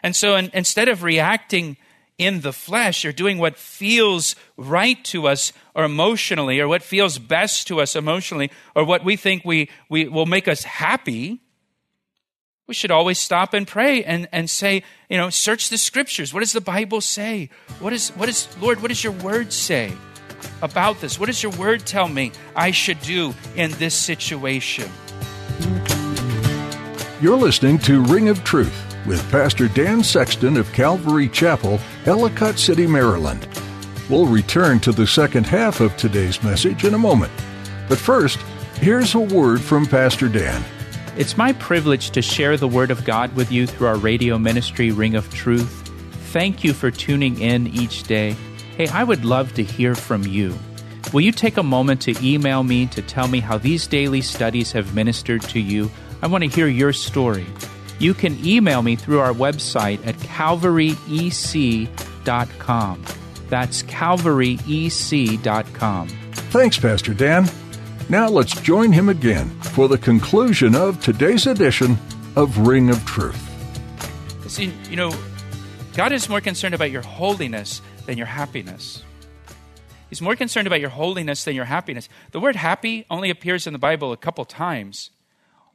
And 0.03 0.15
so 0.15 0.36
in, 0.36 0.51
instead 0.53 0.88
of 0.88 1.01
reacting 1.01 1.75
in 2.19 2.41
the 2.41 2.53
flesh 2.53 3.03
or 3.03 3.12
doing 3.12 3.39
what 3.39 3.57
feels 3.57 4.36
right 4.57 5.03
to 5.05 5.27
us 5.27 5.53
or 5.74 5.83
emotionally 5.83 6.60
or 6.60 6.67
what 6.67 6.83
feels 6.83 7.17
best 7.17 7.67
to 7.67 7.81
us 7.81 7.95
emotionally 7.95 8.51
or 8.75 8.83
what 8.83 9.03
we 9.03 9.15
think 9.15 9.43
we, 9.43 9.69
we 9.89 10.07
will 10.07 10.27
make 10.27 10.48
us 10.48 10.63
happy, 10.63 11.41
we 12.67 12.75
should 12.75 12.91
always 12.91 13.17
stop 13.17 13.55
and 13.55 13.67
pray 13.67 14.03
and, 14.03 14.29
and 14.31 14.51
say, 14.51 14.83
you 15.10 15.17
know, 15.17 15.31
search 15.31 15.69
the 15.69 15.79
scriptures. 15.79 16.31
What 16.31 16.41
does 16.41 16.53
the 16.53 16.62
Bible 16.62 17.01
say? 17.01 17.50
What 17.79 17.91
is, 17.91 18.10
what 18.10 18.29
is, 18.29 18.48
Lord, 18.62 18.83
what 18.83 18.89
does 18.89 19.03
your 19.03 19.13
word 19.13 19.51
say 19.51 19.91
about 20.62 21.01
this? 21.01 21.20
What 21.20 21.27
does 21.27 21.41
your 21.41 21.51
word 21.53 21.86
tell 21.86 22.08
me 22.08 22.32
I 22.56 22.72
should 22.72 23.00
do 23.01 23.34
in 23.56 23.72
this 23.72 23.96
situation? 23.96 24.89
You're 27.22 27.38
listening 27.38 27.77
to 27.80 28.01
Ring 28.03 28.30
of 28.30 28.44
Truth 28.44 28.74
with 29.06 29.30
Pastor 29.32 29.68
Dan 29.68 30.03
Sexton 30.03 30.58
of 30.58 30.72
Calvary 30.74 31.30
Chapel, 31.30 31.80
Ellicott 32.06 32.60
City, 32.60 32.88
Maryland. 32.88 33.48
We'll 34.10 34.25
return 34.25 34.80
to 34.82 34.91
the 34.91 35.08
second 35.08 35.46
half 35.46 35.80
of 35.80 35.96
today's 35.98 36.44
message 36.44 36.84
in 36.84 36.94
a 36.94 37.00
moment. 37.00 37.32
But 37.88 37.98
first, 37.98 38.39
here's 38.75 39.15
a 39.15 39.20
word 39.20 39.62
from 39.62 39.86
Pastor 39.86 40.27
Dan. 40.27 40.63
It's 41.18 41.38
my 41.38 41.53
privilege 41.53 42.12
to 42.12 42.22
share 42.22 42.58
the 42.58 42.68
Word 42.68 42.89
of 42.89 43.03
God 43.03 43.36
with 43.36 43.51
you 43.51 43.68
through 43.68 43.88
our 43.88 43.98
radio 43.98 44.38
ministry, 44.38 44.91
Ring 44.91 45.15
of 45.15 45.32
Truth. 45.34 45.89
Thank 46.32 46.63
you 46.63 46.74
for 46.74 46.89
tuning 46.89 47.39
in 47.39 47.68
each 47.68 48.03
day. 48.03 48.36
Hey, 48.77 48.87
I 48.87 49.03
would 49.03 49.25
love 49.25 49.53
to 49.55 49.63
hear 49.63 49.95
from 49.95 50.23
you. 50.23 50.57
Will 51.13 51.21
you 51.21 51.31
take 51.31 51.57
a 51.57 51.63
moment 51.63 52.01
to 52.01 52.15
email 52.25 52.63
me 52.63 52.85
to 52.87 53.01
tell 53.01 53.27
me 53.27 53.39
how 53.39 53.57
these 53.57 53.87
daily 53.87 54.21
studies 54.21 54.71
have 54.71 54.95
ministered 54.95 55.41
to 55.43 55.59
you? 55.59 55.91
I 56.21 56.27
want 56.27 56.43
to 56.43 56.49
hear 56.49 56.67
your 56.67 56.93
story 56.93 57.45
you 58.01 58.13
can 58.15 58.43
email 58.45 58.81
me 58.81 58.95
through 58.95 59.19
our 59.19 59.31
website 59.31 60.05
at 60.07 60.15
calvaryec.com. 60.15 63.05
That's 63.47 63.83
calvaryec.com. 63.83 66.07
Thanks, 66.07 66.79
Pastor 66.79 67.13
Dan. 67.13 67.47
Now 68.09 68.27
let's 68.27 68.59
join 68.59 68.91
him 68.91 69.09
again 69.09 69.51
for 69.61 69.87
the 69.87 69.99
conclusion 69.99 70.75
of 70.75 70.99
today's 71.01 71.45
edition 71.45 71.99
of 72.35 72.67
Ring 72.67 72.89
of 72.89 73.05
Truth. 73.05 73.39
See, 74.49 74.73
you 74.89 74.95
know, 74.95 75.13
God 75.93 76.11
is 76.11 76.27
more 76.27 76.41
concerned 76.41 76.73
about 76.73 76.89
your 76.91 77.03
holiness 77.03 77.83
than 78.05 78.17
your 78.17 78.27
happiness. 78.27 79.03
He's 80.10 80.22
more 80.22 80.36
concerned 80.36 80.67
about 80.67 80.81
your 80.81 80.89
holiness 80.89 81.46
than 81.46 81.55
your 81.55 81.65
happiness. 81.65 82.10
The 82.31 82.39
word 82.39 82.58
happy 82.58 83.05
only 83.10 83.29
appears 83.29 83.65
in 83.65 83.72
the 83.72 83.79
Bible 83.79 84.12
a 84.12 84.17
couple 84.17 84.43
times. 84.43 85.10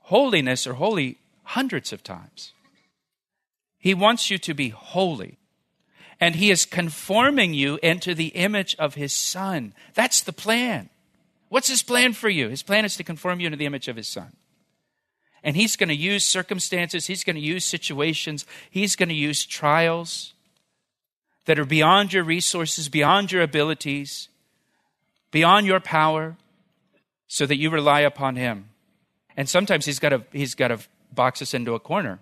Holiness 0.01 0.67
or 0.67 0.75
holy 0.75 1.19
hundreds 1.43 1.93
of 1.93 2.05
times. 2.05 2.53
He 3.79 3.95
wants 3.95 4.31
you 4.31 4.37
to 4.39 4.53
be 4.53 4.69
holy. 4.69 5.39
And 6.21 6.35
he 6.35 6.51
is 6.51 6.67
conforming 6.67 7.55
you 7.55 7.79
into 7.83 8.15
the 8.15 8.29
image 8.29 8.77
of 8.79 8.95
his 8.95 9.13
son. 9.13 9.73
That's 9.95 10.21
the 10.21 10.33
plan. 10.33 10.91
What's 11.49 11.69
his 11.69 11.83
plan 11.83 12.13
for 12.13 12.29
you? 12.29 12.49
His 12.49 12.63
plan 12.63 12.85
is 12.85 12.97
to 12.97 13.05
conform 13.05 13.41
you 13.41 13.47
into 13.47 13.57
the 13.59 13.67
image 13.67 13.89
of 13.89 13.97
his 13.97 14.09
son. 14.09 14.33
And 15.43 15.57
he's 15.57 15.77
going 15.77 15.89
to 15.89 15.95
use 15.95 16.27
circumstances, 16.27 17.07
he's 17.07 17.23
going 17.23 17.37
to 17.37 17.43
use 17.43 17.65
situations, 17.65 18.45
he's 18.69 18.97
going 18.97 19.09
to 19.09 19.15
use 19.15 19.47
trials 19.47 20.35
that 21.47 21.59
are 21.59 21.65
beyond 21.65 22.13
your 22.13 22.25
resources, 22.25 22.89
beyond 22.89 23.33
your 23.33 23.43
abilities, 23.43 24.29
beyond 25.31 25.67
your 25.67 25.81
power, 25.81 26.37
so 27.27 27.47
that 27.47 27.57
you 27.57 27.71
rely 27.71 28.01
upon 28.01 28.37
him. 28.37 28.69
And 29.37 29.49
sometimes 29.49 29.87
he's 29.87 29.99
got 29.99 30.11
to, 30.11 30.25
he's 30.33 30.55
got 30.55 30.69
to 30.69 30.79
box 31.13 31.43
us 31.43 31.55
into 31.55 31.75
a 31.75 31.81
corner 31.81 32.21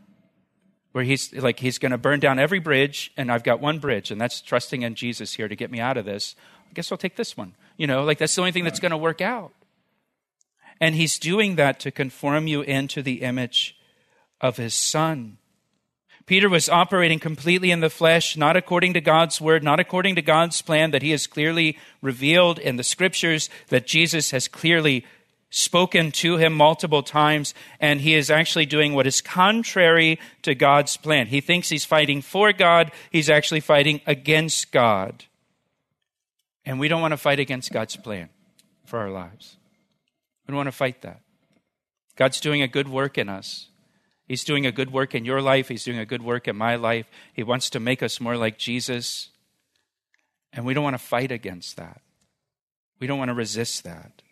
where 0.92 1.04
he's 1.04 1.32
like 1.34 1.58
he's 1.58 1.78
going 1.78 1.90
to 1.90 1.98
burn 1.98 2.20
down 2.20 2.38
every 2.38 2.60
bridge 2.60 3.12
and 3.16 3.32
i've 3.32 3.42
got 3.42 3.58
one 3.58 3.80
bridge 3.80 4.12
and 4.12 4.20
that's 4.20 4.40
trusting 4.40 4.82
in 4.82 4.94
jesus 4.94 5.34
here 5.34 5.48
to 5.48 5.56
get 5.56 5.70
me 5.70 5.80
out 5.80 5.96
of 5.96 6.04
this. 6.04 6.36
I 6.70 6.72
guess 6.72 6.92
i'll 6.92 6.98
take 6.98 7.16
this 7.16 7.36
one. 7.36 7.56
You 7.76 7.88
know 7.88 8.04
like 8.04 8.18
that's 8.18 8.34
the 8.34 8.40
only 8.40 8.52
thing 8.52 8.62
that's 8.62 8.78
going 8.78 8.90
to 8.90 8.96
work 8.96 9.20
out. 9.20 9.52
And 10.80 10.94
he's 10.94 11.18
doing 11.18 11.56
that 11.56 11.80
to 11.80 11.90
conform 11.90 12.46
you 12.46 12.62
into 12.62 13.02
the 13.02 13.22
image 13.22 13.76
of 14.40 14.56
his 14.56 14.74
son 14.74 15.38
peter 16.26 16.48
was 16.48 16.68
operating 16.68 17.18
completely 17.18 17.70
in 17.70 17.80
the 17.80 17.90
flesh 17.90 18.36
not 18.36 18.56
according 18.56 18.92
to 18.92 19.00
god's 19.00 19.40
word 19.40 19.62
not 19.62 19.80
according 19.80 20.14
to 20.14 20.22
god's 20.22 20.62
plan 20.62 20.90
that 20.90 21.02
he 21.02 21.10
has 21.10 21.26
clearly 21.26 21.78
revealed 22.00 22.58
in 22.58 22.76
the 22.76 22.84
scriptures 22.84 23.48
that 23.68 23.86
jesus 23.86 24.30
has 24.30 24.48
clearly 24.48 25.04
spoken 25.54 26.10
to 26.10 26.36
him 26.36 26.52
multiple 26.52 27.04
times, 27.04 27.54
and 27.78 28.00
he 28.00 28.14
is 28.14 28.28
actually 28.28 28.66
doing 28.66 28.92
what 28.92 29.06
is 29.06 29.20
contrary 29.20 30.18
to 30.42 30.52
God's 30.52 30.96
plan. 30.96 31.28
He 31.28 31.40
thinks 31.40 31.68
he's 31.68 31.84
fighting 31.84 32.22
for 32.22 32.52
God, 32.52 32.90
he's 33.12 33.30
actually 33.30 33.60
fighting 33.60 34.00
against 34.04 34.72
God. 34.72 35.24
And 36.66 36.80
we 36.80 36.88
don't 36.88 37.00
want 37.00 37.12
to 37.12 37.18
fight 37.18 37.38
against 37.38 37.72
God's 37.72 37.94
plan 37.94 38.30
for 38.84 38.98
our 38.98 39.10
lives. 39.10 39.56
We 40.46 40.52
don't 40.52 40.56
want 40.56 40.66
to 40.66 40.72
fight 40.72 41.02
that. 41.02 41.20
God's 42.16 42.40
doing 42.40 42.60
a 42.60 42.68
good 42.68 42.88
work 42.88 43.16
in 43.16 43.28
us. 43.28 43.68
He's 44.26 44.44
doing 44.44 44.64
a 44.66 44.72
good 44.72 44.92
work 44.92 45.14
in 45.14 45.24
your 45.24 45.42
life. 45.42 45.68
He's 45.68 45.84
doing 45.84 45.98
a 45.98 46.06
good 46.06 46.22
work 46.22 46.48
in 46.48 46.56
my 46.56 46.76
life. 46.76 47.06
He 47.32 47.42
wants 47.42 47.68
to 47.70 47.80
make 47.80 48.02
us 48.02 48.20
more 48.20 48.36
like 48.36 48.58
Jesus. 48.58 49.28
And 50.52 50.64
we 50.64 50.72
don't 50.72 50.84
want 50.84 50.94
to 50.94 51.04
fight 51.04 51.30
against 51.30 51.76
that. 51.76 52.00
We 53.00 53.06
don't 53.06 53.18
want 53.18 53.28
to 53.28 53.34
resist 53.34 53.84
that. 53.84 54.22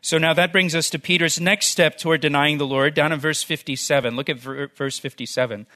So 0.00 0.18
now 0.18 0.34
that 0.34 0.52
brings 0.52 0.74
us 0.74 0.90
to 0.90 0.98
Peter's 0.98 1.40
next 1.40 1.66
step 1.66 1.96
toward 1.96 2.20
denying 2.20 2.58
the 2.58 2.66
Lord, 2.66 2.94
down 2.94 3.12
in 3.12 3.20
verse 3.20 3.42
57. 3.42 4.16
Look 4.16 4.28
at 4.28 4.38
verse 4.38 4.98
57. 4.98 5.66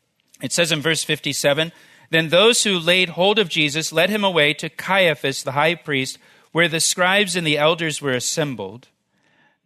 It 0.43 0.53
says 0.53 0.71
in 0.71 0.81
verse 0.81 1.03
57 1.03 1.73
Then 2.11 2.29
those 2.29 2.65
who 2.65 2.79
laid 2.79 3.11
hold 3.11 3.39
of 3.39 3.49
Jesus 3.49 3.93
led 3.93 4.11
him 4.11 4.25
away 4.25 4.55
to 4.55 4.69
Caiaphas, 4.69 5.43
the 5.43 5.53
high 5.53 5.75
priest, 5.75 6.19
where 6.53 6.69
the 6.69 6.81
scribes 6.81 7.37
and 7.37 7.47
the 7.47 7.59
elders 7.59 8.01
were 8.01 8.13
assembled. 8.13 8.89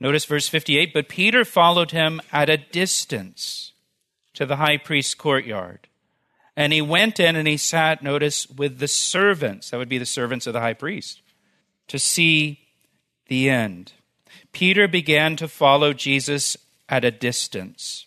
Notice 0.03 0.25
verse 0.25 0.49
58 0.49 0.93
But 0.93 1.09
Peter 1.09 1.45
followed 1.45 1.93
him 1.93 2.21
at 2.33 2.51
a 2.51 2.57
distance 2.57 3.73
to 4.35 4.45
the 4.45 4.57
high 4.57 4.77
priest's 4.77 5.15
courtyard. 5.15 5.87
And 6.57 6.73
he 6.73 6.83
went 6.83 7.21
in 7.21 7.37
and 7.37 7.47
he 7.47 7.57
sat, 7.57 8.03
notice, 8.03 8.49
with 8.49 8.79
the 8.81 8.89
servants. 8.89 9.71
That 9.71 9.77
would 9.77 9.89
be 9.89 9.99
the 9.99 10.05
servants 10.05 10.49
of 10.49 10.55
the 10.55 10.61
high 10.61 10.75
priest, 10.75 11.23
to 11.87 12.01
see 12.01 12.59
the 13.29 13.49
end. 13.49 13.93
Peter 14.51 14.89
began 14.89 15.37
to 15.37 15.47
follow 15.47 15.93
Jesus 15.93 16.57
at 16.89 17.05
a 17.05 17.13
distance. 17.13 18.07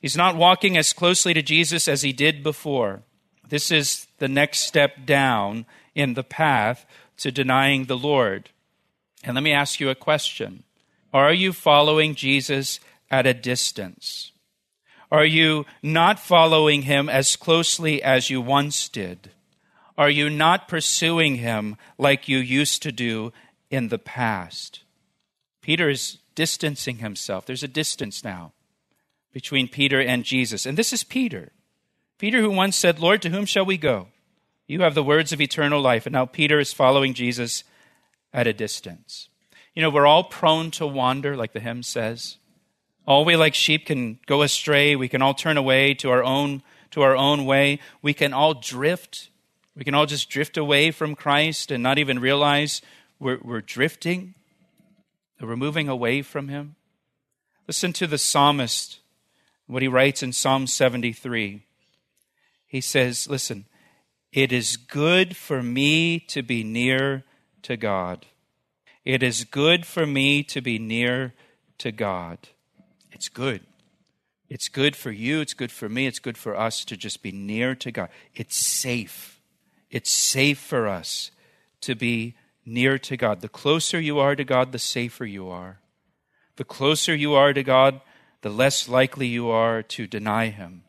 He's 0.00 0.16
not 0.16 0.36
walking 0.36 0.76
as 0.76 0.92
closely 0.92 1.32
to 1.34 1.40
Jesus 1.40 1.86
as 1.86 2.02
he 2.02 2.12
did 2.12 2.42
before. 2.42 3.02
This 3.48 3.70
is 3.70 4.08
the 4.18 4.28
next 4.28 4.62
step 4.62 5.06
down 5.06 5.66
in 5.94 6.14
the 6.14 6.24
path 6.24 6.84
to 7.18 7.30
denying 7.30 7.84
the 7.84 7.96
Lord. 7.96 8.50
And 9.22 9.36
let 9.36 9.44
me 9.44 9.52
ask 9.52 9.78
you 9.78 9.88
a 9.88 9.94
question 9.94 10.64
are 11.24 11.32
you 11.32 11.52
following 11.52 12.14
Jesus 12.14 12.80
at 13.10 13.26
a 13.26 13.34
distance? 13.34 14.32
Are 15.10 15.24
you 15.24 15.64
not 15.82 16.18
following 16.18 16.82
him 16.82 17.08
as 17.08 17.36
closely 17.36 18.02
as 18.02 18.28
you 18.28 18.40
once 18.40 18.88
did? 18.88 19.30
Are 19.96 20.10
you 20.10 20.28
not 20.28 20.68
pursuing 20.68 21.36
him 21.36 21.76
like 21.96 22.28
you 22.28 22.38
used 22.38 22.82
to 22.82 22.92
do 22.92 23.32
in 23.70 23.88
the 23.88 23.98
past? 23.98 24.82
Peter 25.62 25.88
is 25.88 26.18
distancing 26.34 26.98
himself. 26.98 27.46
There's 27.46 27.62
a 27.62 27.68
distance 27.68 28.22
now 28.22 28.52
between 29.32 29.68
Peter 29.68 30.00
and 30.00 30.24
Jesus. 30.24 30.66
And 30.66 30.76
this 30.76 30.92
is 30.92 31.04
Peter. 31.04 31.52
Peter, 32.18 32.40
who 32.40 32.50
once 32.50 32.76
said, 32.76 32.98
Lord, 32.98 33.22
to 33.22 33.30
whom 33.30 33.44
shall 33.44 33.64
we 33.64 33.76
go? 33.76 34.08
You 34.66 34.82
have 34.82 34.94
the 34.94 35.02
words 35.02 35.32
of 35.32 35.40
eternal 35.40 35.80
life. 35.80 36.06
And 36.06 36.12
now 36.12 36.26
Peter 36.26 36.58
is 36.58 36.72
following 36.72 37.14
Jesus 37.14 37.64
at 38.32 38.46
a 38.46 38.52
distance. 38.52 39.28
You 39.76 39.82
know, 39.82 39.90
we're 39.90 40.06
all 40.06 40.24
prone 40.24 40.70
to 40.72 40.86
wander, 40.86 41.36
like 41.36 41.52
the 41.52 41.60
hymn 41.60 41.82
says. 41.82 42.38
All 43.06 43.26
we 43.26 43.36
like 43.36 43.54
sheep 43.54 43.86
can 43.86 44.18
go 44.26 44.40
astray. 44.40 44.96
We 44.96 45.06
can 45.06 45.20
all 45.20 45.34
turn 45.34 45.58
away 45.58 45.92
to 45.94 46.10
our 46.10 46.24
own 46.24 46.62
to 46.92 47.02
our 47.02 47.14
own 47.14 47.44
way. 47.44 47.78
We 48.00 48.14
can 48.14 48.32
all 48.32 48.54
drift. 48.54 49.28
We 49.76 49.84
can 49.84 49.94
all 49.94 50.06
just 50.06 50.30
drift 50.30 50.56
away 50.56 50.90
from 50.90 51.14
Christ 51.14 51.70
and 51.70 51.82
not 51.82 51.98
even 51.98 52.18
realize 52.18 52.80
we're, 53.18 53.38
we're 53.42 53.60
drifting, 53.60 54.34
that 55.38 55.46
we're 55.46 55.56
moving 55.56 55.90
away 55.90 56.22
from 56.22 56.48
Him. 56.48 56.76
Listen 57.66 57.92
to 57.94 58.06
the 58.06 58.16
psalmist, 58.16 59.00
what 59.66 59.82
he 59.82 59.88
writes 59.88 60.22
in 60.22 60.32
Psalm 60.32 60.66
73. 60.66 61.66
He 62.66 62.80
says, 62.80 63.28
Listen, 63.28 63.66
it 64.32 64.52
is 64.52 64.78
good 64.78 65.36
for 65.36 65.62
me 65.62 66.18
to 66.20 66.42
be 66.42 66.64
near 66.64 67.24
to 67.62 67.76
God. 67.76 68.24
It 69.06 69.22
is 69.22 69.44
good 69.44 69.86
for 69.86 70.04
me 70.04 70.42
to 70.42 70.60
be 70.60 70.80
near 70.80 71.32
to 71.78 71.92
God. 71.92 72.38
It's 73.12 73.28
good. 73.28 73.60
It's 74.48 74.68
good 74.68 74.96
for 74.96 75.12
you. 75.12 75.40
It's 75.40 75.54
good 75.54 75.70
for 75.70 75.88
me. 75.88 76.08
It's 76.08 76.18
good 76.18 76.36
for 76.36 76.56
us 76.56 76.84
to 76.86 76.96
just 76.96 77.22
be 77.22 77.30
near 77.30 77.76
to 77.76 77.92
God. 77.92 78.08
It's 78.34 78.56
safe. 78.56 79.40
It's 79.92 80.10
safe 80.10 80.58
for 80.58 80.88
us 80.88 81.30
to 81.82 81.94
be 81.94 82.34
near 82.64 82.98
to 82.98 83.16
God. 83.16 83.42
The 83.42 83.48
closer 83.48 84.00
you 84.00 84.18
are 84.18 84.34
to 84.34 84.42
God, 84.42 84.72
the 84.72 84.78
safer 84.80 85.24
you 85.24 85.48
are. 85.48 85.78
The 86.56 86.64
closer 86.64 87.14
you 87.14 87.34
are 87.34 87.52
to 87.52 87.62
God, 87.62 88.00
the 88.42 88.50
less 88.50 88.88
likely 88.88 89.28
you 89.28 89.48
are 89.50 89.84
to 89.84 90.08
deny 90.08 90.48
Him 90.48 90.82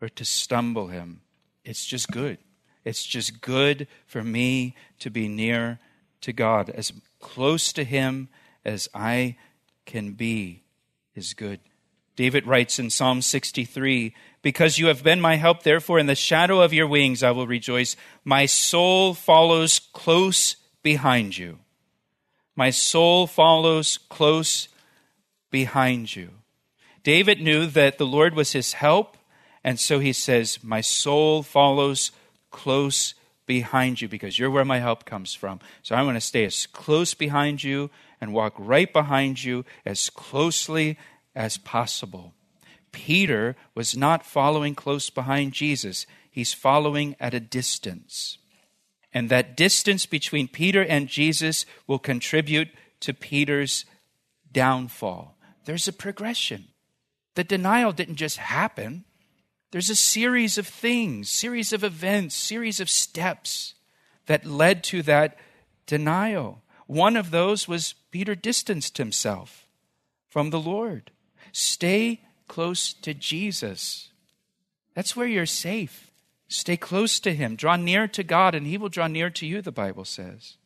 or 0.00 0.08
to 0.08 0.24
stumble 0.24 0.86
Him. 0.86 1.20
It's 1.62 1.84
just 1.84 2.10
good. 2.10 2.38
It's 2.86 3.04
just 3.04 3.42
good 3.42 3.86
for 4.06 4.24
me 4.24 4.76
to 5.00 5.10
be 5.10 5.28
near 5.28 5.78
to 6.22 6.32
God. 6.32 6.70
As 6.70 6.94
close 7.20 7.72
to 7.74 7.84
Him 7.84 8.28
as 8.64 8.88
I 8.94 9.36
can 9.86 10.12
be 10.12 10.62
is 11.14 11.34
good. 11.34 11.60
David 12.16 12.46
writes 12.46 12.78
in 12.78 12.90
Psalm 12.90 13.22
63 13.22 14.14
Because 14.42 14.78
you 14.78 14.88
have 14.88 15.02
been 15.02 15.20
my 15.20 15.36
help, 15.36 15.62
therefore, 15.62 15.98
in 15.98 16.06
the 16.06 16.14
shadow 16.14 16.60
of 16.60 16.72
your 16.72 16.86
wings 16.86 17.22
I 17.22 17.30
will 17.30 17.46
rejoice. 17.46 17.96
My 18.24 18.46
soul 18.46 19.14
follows 19.14 19.78
close 19.92 20.56
behind 20.82 21.38
you. 21.38 21.58
My 22.56 22.70
soul 22.70 23.26
follows 23.26 23.98
close 24.08 24.68
behind 25.50 26.14
you. 26.14 26.30
David 27.02 27.40
knew 27.40 27.66
that 27.66 27.96
the 27.96 28.06
Lord 28.06 28.34
was 28.34 28.52
his 28.52 28.74
help, 28.74 29.16
and 29.64 29.80
so 29.80 29.98
he 29.98 30.12
says, 30.12 30.58
My 30.62 30.80
soul 30.80 31.42
follows 31.42 32.12
close 32.50 33.14
behind 33.50 34.00
you 34.00 34.06
because 34.06 34.38
you're 34.38 34.48
where 34.48 34.64
my 34.64 34.78
help 34.78 35.04
comes 35.04 35.34
from. 35.34 35.58
So 35.82 35.96
I'm 35.96 36.04
going 36.04 36.14
to 36.14 36.20
stay 36.20 36.44
as 36.44 36.68
close 36.68 37.14
behind 37.14 37.64
you 37.64 37.90
and 38.20 38.32
walk 38.32 38.54
right 38.56 38.92
behind 38.92 39.42
you 39.42 39.64
as 39.84 40.08
closely 40.08 40.96
as 41.34 41.58
possible. 41.58 42.32
Peter 42.92 43.56
was 43.74 43.96
not 43.96 44.24
following 44.24 44.76
close 44.76 45.10
behind 45.10 45.52
Jesus, 45.52 46.06
he's 46.30 46.52
following 46.54 47.16
at 47.18 47.34
a 47.34 47.40
distance. 47.40 48.38
And 49.12 49.28
that 49.30 49.56
distance 49.56 50.06
between 50.06 50.46
Peter 50.46 50.84
and 50.84 51.08
Jesus 51.08 51.66
will 51.88 51.98
contribute 51.98 52.68
to 53.00 53.12
Peter's 53.12 53.84
downfall. 54.52 55.36
There's 55.64 55.88
a 55.88 55.92
progression. 55.92 56.68
The 57.34 57.42
denial 57.42 57.90
didn't 57.90 58.14
just 58.14 58.36
happen. 58.36 59.06
There's 59.70 59.90
a 59.90 59.96
series 59.96 60.58
of 60.58 60.66
things, 60.66 61.28
series 61.28 61.72
of 61.72 61.84
events, 61.84 62.34
series 62.34 62.80
of 62.80 62.90
steps 62.90 63.74
that 64.26 64.44
led 64.44 64.82
to 64.84 65.02
that 65.02 65.38
denial. 65.86 66.62
One 66.86 67.16
of 67.16 67.30
those 67.30 67.68
was 67.68 67.94
Peter 68.10 68.34
distanced 68.34 68.98
himself 68.98 69.68
from 70.28 70.50
the 70.50 70.60
Lord. 70.60 71.12
Stay 71.52 72.22
close 72.48 72.92
to 72.94 73.14
Jesus. 73.14 74.10
That's 74.94 75.14
where 75.14 75.28
you're 75.28 75.46
safe. 75.46 76.10
Stay 76.48 76.76
close 76.76 77.20
to 77.20 77.32
him. 77.32 77.54
Draw 77.54 77.76
near 77.76 78.08
to 78.08 78.24
God, 78.24 78.56
and 78.56 78.66
he 78.66 78.76
will 78.76 78.88
draw 78.88 79.06
near 79.06 79.30
to 79.30 79.46
you, 79.46 79.62
the 79.62 79.70
Bible 79.70 80.04
says. 80.04 80.56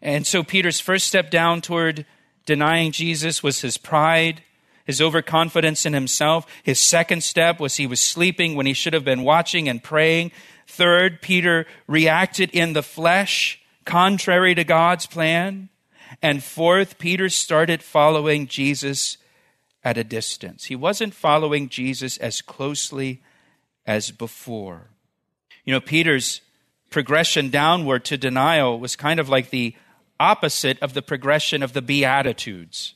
And 0.00 0.24
so 0.24 0.44
Peter's 0.44 0.78
first 0.78 1.06
step 1.06 1.30
down 1.30 1.62
toward 1.62 2.06
denying 2.44 2.92
Jesus 2.92 3.42
was 3.42 3.62
his 3.62 3.76
pride 3.76 4.42
his 4.86 5.02
overconfidence 5.02 5.84
in 5.84 5.92
himself. 5.92 6.46
His 6.62 6.78
second 6.78 7.22
step 7.22 7.60
was 7.60 7.76
he 7.76 7.86
was 7.86 8.00
sleeping 8.00 8.54
when 8.54 8.66
he 8.66 8.72
should 8.72 8.94
have 8.94 9.04
been 9.04 9.22
watching 9.22 9.68
and 9.68 9.82
praying. 9.82 10.32
Third, 10.66 11.20
Peter 11.20 11.66
reacted 11.86 12.50
in 12.50 12.72
the 12.72 12.82
flesh, 12.82 13.60
contrary 13.84 14.54
to 14.54 14.64
God's 14.64 15.06
plan. 15.06 15.68
And 16.22 16.42
fourth, 16.42 16.98
Peter 16.98 17.28
started 17.28 17.82
following 17.82 18.46
Jesus 18.46 19.18
at 19.84 19.98
a 19.98 20.04
distance. 20.04 20.64
He 20.64 20.76
wasn't 20.76 21.14
following 21.14 21.68
Jesus 21.68 22.16
as 22.18 22.42
closely 22.42 23.22
as 23.86 24.10
before. 24.10 24.88
You 25.64 25.72
know, 25.72 25.80
Peter's 25.80 26.40
progression 26.90 27.50
downward 27.50 28.04
to 28.06 28.16
denial 28.16 28.80
was 28.80 28.96
kind 28.96 29.20
of 29.20 29.28
like 29.28 29.50
the 29.50 29.76
opposite 30.18 30.80
of 30.80 30.94
the 30.94 31.02
progression 31.02 31.62
of 31.62 31.72
the 31.72 31.82
Beatitudes. 31.82 32.95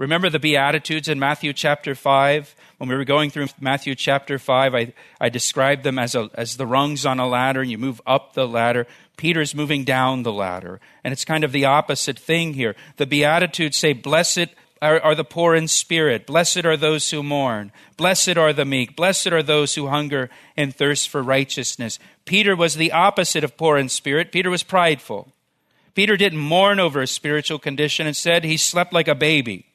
Remember 0.00 0.30
the 0.30 0.38
Beatitudes 0.38 1.08
in 1.08 1.18
Matthew 1.18 1.52
chapter 1.52 1.94
5? 1.94 2.56
When 2.78 2.88
we 2.88 2.96
were 2.96 3.04
going 3.04 3.28
through 3.28 3.48
Matthew 3.60 3.94
chapter 3.94 4.38
5, 4.38 4.74
I, 4.74 4.94
I 5.20 5.28
described 5.28 5.84
them 5.84 5.98
as, 5.98 6.14
a, 6.14 6.30
as 6.32 6.56
the 6.56 6.66
rungs 6.66 7.04
on 7.04 7.20
a 7.20 7.28
ladder, 7.28 7.60
and 7.60 7.70
you 7.70 7.76
move 7.76 8.00
up 8.06 8.32
the 8.32 8.48
ladder. 8.48 8.86
Peter's 9.18 9.54
moving 9.54 9.84
down 9.84 10.22
the 10.22 10.32
ladder. 10.32 10.80
And 11.04 11.12
it's 11.12 11.26
kind 11.26 11.44
of 11.44 11.52
the 11.52 11.66
opposite 11.66 12.18
thing 12.18 12.54
here. 12.54 12.76
The 12.96 13.04
Beatitudes 13.04 13.76
say, 13.76 13.92
Blessed 13.92 14.46
are, 14.80 14.98
are 15.02 15.14
the 15.14 15.22
poor 15.22 15.54
in 15.54 15.68
spirit. 15.68 16.26
Blessed 16.26 16.64
are 16.64 16.78
those 16.78 17.10
who 17.10 17.22
mourn. 17.22 17.70
Blessed 17.98 18.38
are 18.38 18.54
the 18.54 18.64
meek. 18.64 18.96
Blessed 18.96 19.26
are 19.26 19.42
those 19.42 19.74
who 19.74 19.88
hunger 19.88 20.30
and 20.56 20.74
thirst 20.74 21.10
for 21.10 21.22
righteousness. 21.22 21.98
Peter 22.24 22.56
was 22.56 22.76
the 22.76 22.92
opposite 22.92 23.44
of 23.44 23.58
poor 23.58 23.76
in 23.76 23.90
spirit. 23.90 24.32
Peter 24.32 24.48
was 24.48 24.62
prideful. 24.62 25.30
Peter 25.92 26.16
didn't 26.16 26.38
mourn 26.38 26.80
over 26.80 27.02
his 27.02 27.10
spiritual 27.10 27.58
condition. 27.58 28.06
Instead, 28.06 28.44
he 28.44 28.56
slept 28.56 28.94
like 28.94 29.06
a 29.06 29.14
baby. 29.14 29.66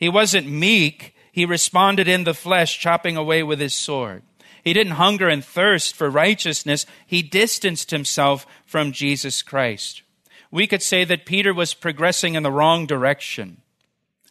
He 0.00 0.08
wasn't 0.08 0.48
meek. 0.48 1.14
He 1.30 1.44
responded 1.44 2.08
in 2.08 2.24
the 2.24 2.34
flesh, 2.34 2.80
chopping 2.80 3.16
away 3.16 3.42
with 3.42 3.60
his 3.60 3.74
sword. 3.74 4.22
He 4.64 4.72
didn't 4.72 4.94
hunger 4.94 5.28
and 5.28 5.44
thirst 5.44 5.94
for 5.94 6.10
righteousness. 6.10 6.86
He 7.06 7.22
distanced 7.22 7.90
himself 7.90 8.46
from 8.66 8.92
Jesus 8.92 9.42
Christ. 9.42 10.02
We 10.50 10.66
could 10.66 10.82
say 10.82 11.04
that 11.04 11.26
Peter 11.26 11.54
was 11.54 11.74
progressing 11.74 12.34
in 12.34 12.42
the 12.42 12.50
wrong 12.50 12.86
direction. 12.86 13.58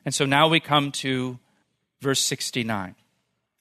And 0.04 0.14
so 0.14 0.26
now 0.26 0.48
we 0.48 0.60
come 0.60 0.92
to 0.94 1.40
verse 2.02 2.22
69. 2.22 2.96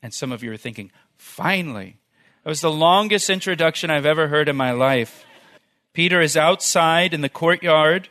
And 0.02 0.14
some 0.14 0.32
of 0.32 0.42
you 0.42 0.52
are 0.52 0.56
thinking, 0.56 0.90
finally, 1.16 1.98
it 2.44 2.48
was 2.48 2.60
the 2.60 2.70
longest 2.70 3.30
introduction 3.30 3.90
I've 3.90 4.06
ever 4.06 4.28
heard 4.28 4.48
in 4.48 4.56
my 4.56 4.72
life. 4.72 5.24
Peter 5.92 6.20
is 6.20 6.36
outside 6.36 7.12
in 7.12 7.20
the 7.20 7.28
courtyard 7.28 8.08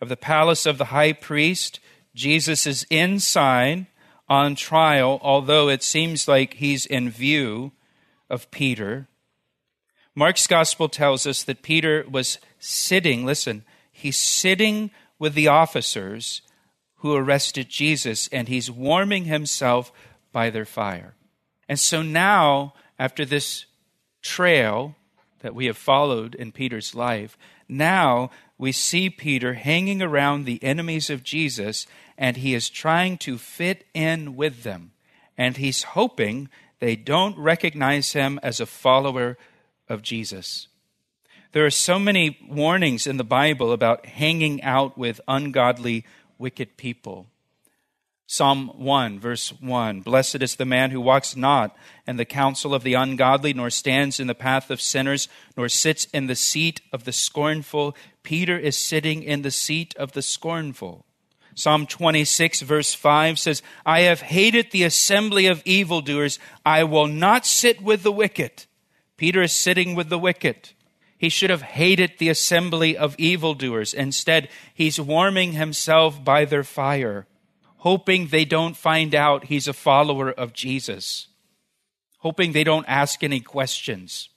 of 0.00 0.08
the 0.08 0.16
palace 0.16 0.66
of 0.66 0.78
the 0.78 0.86
high 0.86 1.12
priest. 1.12 1.80
Jesus 2.14 2.66
is 2.66 2.86
inside 2.90 3.86
on 4.28 4.54
trial, 4.54 5.18
although 5.22 5.68
it 5.68 5.82
seems 5.82 6.28
like 6.28 6.54
he's 6.54 6.86
in 6.86 7.10
view 7.10 7.72
of 8.30 8.50
Peter. 8.50 9.08
Mark's 10.14 10.46
gospel 10.46 10.88
tells 10.88 11.26
us 11.26 11.42
that 11.42 11.62
Peter 11.62 12.04
was 12.08 12.38
sitting, 12.58 13.26
listen, 13.26 13.64
he's 13.90 14.16
sitting 14.16 14.90
with 15.18 15.34
the 15.34 15.48
officers 15.48 16.42
who 16.98 17.14
arrested 17.14 17.68
Jesus, 17.68 18.28
and 18.28 18.48
he's 18.48 18.70
warming 18.70 19.24
himself 19.24 19.92
by 20.32 20.50
their 20.50 20.64
fire. 20.64 21.14
And 21.68 21.78
so 21.78 22.00
now, 22.00 22.74
after 22.98 23.24
this 23.24 23.66
trail 24.22 24.96
that 25.40 25.54
we 25.54 25.66
have 25.66 25.76
followed 25.76 26.34
in 26.34 26.52
Peter's 26.52 26.94
life, 26.94 27.36
now 27.68 28.30
we 28.56 28.72
see 28.72 29.10
Peter 29.10 29.54
hanging 29.54 30.00
around 30.00 30.44
the 30.44 30.62
enemies 30.62 31.10
of 31.10 31.22
Jesus, 31.22 31.86
and 32.16 32.36
he 32.36 32.54
is 32.54 32.70
trying 32.70 33.18
to 33.18 33.38
fit 33.38 33.86
in 33.94 34.36
with 34.36 34.62
them. 34.62 34.92
And 35.36 35.56
he's 35.56 35.82
hoping 35.82 36.48
they 36.78 36.96
don't 36.96 37.36
recognize 37.38 38.12
him 38.12 38.38
as 38.42 38.60
a 38.60 38.66
follower 38.66 39.36
of 39.88 40.02
Jesus. 40.02 40.68
There 41.52 41.64
are 41.64 41.70
so 41.70 41.98
many 41.98 42.38
warnings 42.48 43.06
in 43.06 43.16
the 43.16 43.24
Bible 43.24 43.72
about 43.72 44.06
hanging 44.06 44.62
out 44.62 44.98
with 44.98 45.20
ungodly, 45.28 46.04
wicked 46.38 46.76
people. 46.76 47.26
Psalm 48.26 48.72
1, 48.74 49.20
verse 49.20 49.50
1 49.60 50.00
Blessed 50.00 50.42
is 50.42 50.56
the 50.56 50.64
man 50.64 50.90
who 50.90 51.00
walks 51.00 51.36
not 51.36 51.76
in 52.06 52.16
the 52.16 52.24
counsel 52.24 52.74
of 52.74 52.82
the 52.82 52.94
ungodly, 52.94 53.52
nor 53.52 53.70
stands 53.70 54.18
in 54.18 54.26
the 54.26 54.34
path 54.34 54.70
of 54.70 54.80
sinners, 54.80 55.28
nor 55.56 55.68
sits 55.68 56.06
in 56.06 56.26
the 56.26 56.34
seat 56.34 56.80
of 56.92 57.04
the 57.04 57.12
scornful. 57.12 57.94
Peter 58.22 58.58
is 58.58 58.78
sitting 58.78 59.22
in 59.22 59.42
the 59.42 59.50
seat 59.50 59.94
of 59.96 60.12
the 60.12 60.22
scornful. 60.22 61.04
Psalm 61.54 61.86
26, 61.86 62.62
verse 62.62 62.94
5 62.94 63.38
says, 63.38 63.62
I 63.86 64.00
have 64.00 64.20
hated 64.20 64.70
the 64.70 64.82
assembly 64.82 65.46
of 65.46 65.62
evildoers. 65.64 66.38
I 66.66 66.84
will 66.84 67.06
not 67.06 67.46
sit 67.46 67.80
with 67.80 68.02
the 68.02 68.12
wicked. 68.12 68.64
Peter 69.16 69.42
is 69.42 69.52
sitting 69.52 69.94
with 69.94 70.08
the 70.08 70.18
wicked. 70.18 70.70
He 71.16 71.28
should 71.28 71.50
have 71.50 71.62
hated 71.62 72.14
the 72.18 72.28
assembly 72.28 72.96
of 72.96 73.14
evildoers. 73.18 73.94
Instead, 73.94 74.48
he's 74.74 75.00
warming 75.00 75.52
himself 75.52 76.22
by 76.22 76.44
their 76.44 76.64
fire 76.64 77.26
hoping 77.84 78.28
they 78.28 78.46
don't 78.46 78.78
find 78.78 79.14
out 79.14 79.44
he's 79.44 79.68
a 79.68 79.72
follower 79.74 80.32
of 80.32 80.54
Jesus, 80.54 81.28
hoping 82.20 82.52
they 82.52 82.64
don't 82.64 82.86
ask 82.88 83.22
any 83.22 83.40
questions. 83.40 84.30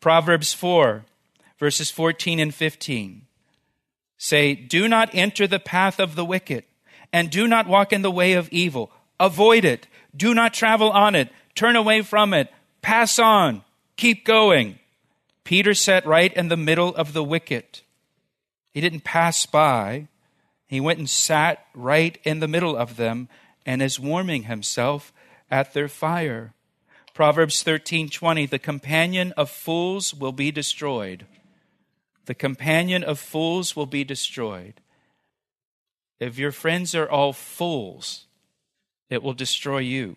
Proverbs 0.00 0.54
4, 0.54 1.04
verses 1.58 1.90
14 1.90 2.40
and 2.40 2.54
15 2.54 3.26
say, 4.24 4.54
Do 4.54 4.88
not 4.88 5.10
enter 5.12 5.46
the 5.46 5.58
path 5.58 6.00
of 6.00 6.14
the 6.14 6.24
wicked, 6.24 6.64
and 7.12 7.30
do 7.30 7.46
not 7.46 7.68
walk 7.68 7.92
in 7.92 8.00
the 8.00 8.10
way 8.10 8.32
of 8.32 8.48
evil. 8.48 8.90
Avoid 9.20 9.66
it. 9.66 9.86
Do 10.16 10.34
not 10.34 10.54
travel 10.54 10.90
on 10.90 11.14
it. 11.14 11.28
Turn 11.54 11.76
away 11.76 12.00
from 12.00 12.32
it. 12.32 12.50
Pass 12.80 13.18
on. 13.18 13.62
Keep 13.96 14.24
going. 14.24 14.78
Peter 15.44 15.74
sat 15.74 16.06
right 16.06 16.32
in 16.32 16.48
the 16.48 16.56
middle 16.56 16.94
of 16.96 17.12
the 17.12 17.22
wicked. 17.22 17.82
He 18.72 18.80
didn't 18.80 19.04
pass 19.04 19.44
by. 19.44 20.08
He 20.66 20.80
went 20.80 20.98
and 20.98 21.10
sat 21.10 21.66
right 21.74 22.18
in 22.24 22.40
the 22.40 22.48
middle 22.48 22.76
of 22.76 22.96
them 22.96 23.28
and 23.66 23.82
is 23.82 24.00
warming 24.00 24.44
himself 24.44 25.12
at 25.50 25.74
their 25.74 25.88
fire. 25.88 26.54
Proverbs 27.12 27.62
13:20 27.62 28.48
The 28.48 28.58
companion 28.58 29.32
of 29.36 29.50
fools 29.50 30.14
will 30.14 30.32
be 30.32 30.50
destroyed. 30.50 31.26
The 32.26 32.34
companion 32.34 33.04
of 33.04 33.18
fools 33.18 33.76
will 33.76 33.86
be 33.86 34.04
destroyed. 34.04 34.80
If 36.20 36.38
your 36.38 36.52
friends 36.52 36.94
are 36.94 37.08
all 37.08 37.32
fools, 37.32 38.26
it 39.10 39.22
will 39.22 39.34
destroy 39.34 39.78
you. 39.78 40.16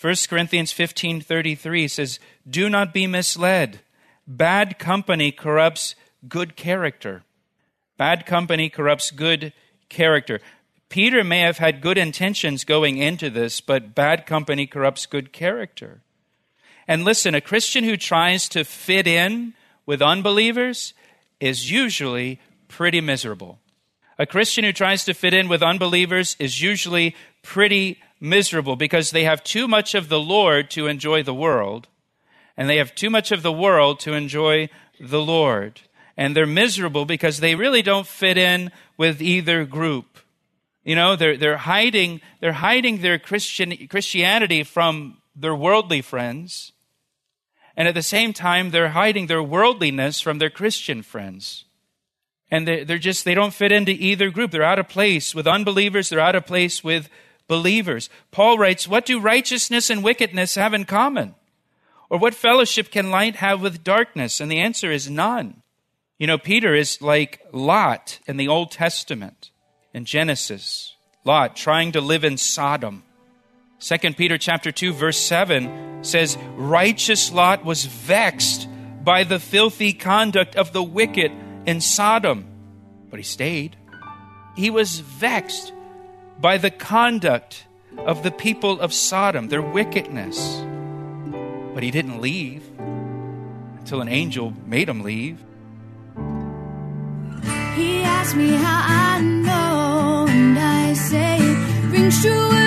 1 0.00 0.28
Corinthians 0.28 0.72
15:33 0.72 1.88
says, 1.88 2.18
"Do 2.48 2.68
not 2.68 2.92
be 2.92 3.06
misled. 3.06 3.80
Bad 4.26 4.78
company 4.78 5.32
corrupts 5.32 5.94
good 6.28 6.56
character." 6.56 7.24
Bad 7.96 8.26
company 8.26 8.68
corrupts 8.68 9.10
good 9.10 9.52
character. 9.88 10.40
Peter 10.88 11.24
may 11.24 11.40
have 11.40 11.58
had 11.58 11.80
good 11.80 11.98
intentions 11.98 12.64
going 12.64 12.98
into 12.98 13.30
this, 13.30 13.60
but 13.60 13.94
bad 13.94 14.26
company 14.26 14.66
corrupts 14.66 15.06
good 15.06 15.32
character. 15.32 16.02
And 16.86 17.04
listen, 17.04 17.34
a 17.34 17.40
Christian 17.40 17.84
who 17.84 17.96
tries 17.96 18.48
to 18.50 18.64
fit 18.64 19.06
in 19.06 19.54
with 19.86 20.02
unbelievers 20.02 20.92
is 21.40 21.70
usually 21.70 22.40
pretty 22.68 23.00
miserable. 23.00 23.60
A 24.18 24.26
Christian 24.26 24.64
who 24.64 24.72
tries 24.72 25.04
to 25.04 25.14
fit 25.14 25.32
in 25.32 25.48
with 25.48 25.62
unbelievers 25.62 26.36
is 26.38 26.60
usually 26.60 27.14
pretty 27.42 27.98
miserable 28.20 28.76
because 28.76 29.10
they 29.10 29.24
have 29.24 29.44
too 29.44 29.68
much 29.68 29.94
of 29.94 30.08
the 30.08 30.20
Lord 30.20 30.70
to 30.70 30.86
enjoy 30.86 31.22
the 31.22 31.34
world, 31.34 31.88
and 32.56 32.68
they 32.68 32.78
have 32.78 32.94
too 32.94 33.10
much 33.10 33.30
of 33.30 33.42
the 33.42 33.52
world 33.52 34.00
to 34.00 34.14
enjoy 34.14 34.68
the 34.98 35.20
Lord 35.20 35.80
and 36.16 36.34
they're 36.34 36.46
miserable 36.46 37.04
because 37.04 37.40
they 37.40 37.54
really 37.54 37.82
don't 37.82 38.06
fit 38.06 38.38
in 38.38 38.70
with 38.96 39.20
either 39.20 39.64
group. 39.64 40.18
You 40.84 40.94
know, 40.94 41.16
they're, 41.16 41.36
they're 41.36 41.58
hiding, 41.58 42.20
they're 42.40 42.52
hiding 42.52 43.02
their 43.02 43.18
Christian, 43.18 43.88
Christianity 43.88 44.62
from 44.62 45.18
their 45.34 45.54
worldly 45.54 46.00
friends. 46.00 46.72
And 47.76 47.86
at 47.86 47.94
the 47.94 48.02
same 48.02 48.32
time, 48.32 48.70
they're 48.70 48.90
hiding 48.90 49.26
their 49.26 49.42
worldliness 49.42 50.20
from 50.20 50.38
their 50.38 50.50
Christian 50.50 51.02
friends. 51.02 51.64
And 52.50 52.66
they, 52.66 52.84
they're 52.84 52.98
just, 52.98 53.24
they 53.24 53.34
don't 53.34 53.52
fit 53.52 53.72
into 53.72 53.92
either 53.92 54.30
group. 54.30 54.50
They're 54.50 54.62
out 54.62 54.78
of 54.78 54.88
place 54.88 55.34
with 55.34 55.46
unbelievers. 55.46 56.08
They're 56.08 56.20
out 56.20 56.36
of 56.36 56.46
place 56.46 56.82
with 56.82 57.08
believers. 57.48 58.08
Paul 58.30 58.56
writes, 58.56 58.88
What 58.88 59.04
do 59.04 59.20
righteousness 59.20 59.90
and 59.90 60.02
wickedness 60.02 60.54
have 60.54 60.72
in 60.72 60.84
common? 60.84 61.34
Or 62.08 62.18
what 62.18 62.34
fellowship 62.34 62.90
can 62.90 63.10
light 63.10 63.36
have 63.36 63.60
with 63.60 63.84
darkness? 63.84 64.40
And 64.40 64.50
the 64.50 64.60
answer 64.60 64.92
is 64.92 65.10
none. 65.10 65.62
You 66.18 66.26
know, 66.26 66.38
Peter 66.38 66.74
is 66.74 67.02
like 67.02 67.40
Lot 67.52 68.20
in 68.26 68.36
the 68.36 68.48
Old 68.48 68.70
Testament, 68.70 69.50
in 69.92 70.04
Genesis. 70.04 70.94
Lot 71.24 71.56
trying 71.56 71.92
to 71.92 72.00
live 72.00 72.24
in 72.24 72.38
Sodom. 72.38 73.02
2 73.78 74.14
Peter 74.14 74.38
chapter 74.38 74.72
2 74.72 74.92
verse 74.92 75.18
7 75.18 76.02
says, 76.02 76.38
"Righteous 76.56 77.32
Lot 77.32 77.64
was 77.64 77.84
vexed 77.84 78.68
by 79.04 79.24
the 79.24 79.38
filthy 79.38 79.92
conduct 79.92 80.56
of 80.56 80.72
the 80.72 80.82
wicked 80.82 81.32
in 81.66 81.80
Sodom." 81.80 82.46
But 83.10 83.18
he 83.18 83.24
stayed. 83.24 83.76
He 84.56 84.70
was 84.70 85.00
vexed 85.00 85.72
by 86.40 86.58
the 86.58 86.70
conduct 86.70 87.66
of 87.98 88.22
the 88.22 88.30
people 88.30 88.80
of 88.80 88.92
Sodom, 88.92 89.48
their 89.48 89.62
wickedness. 89.62 90.62
But 91.74 91.82
he 91.82 91.90
didn't 91.90 92.20
leave 92.20 92.62
until 93.78 94.00
an 94.00 94.08
angel 94.08 94.54
made 94.66 94.88
him 94.88 95.02
leave. 95.02 95.38
He 97.76 98.02
asked 98.02 98.36
me 98.36 98.56
how 98.56 99.14
I 99.14 99.20
know, 99.20 100.26
and 100.28 100.58
I 100.58 100.94
say 100.94 101.36
it 101.38 101.92
rings 101.92 102.22
truer 102.22 102.65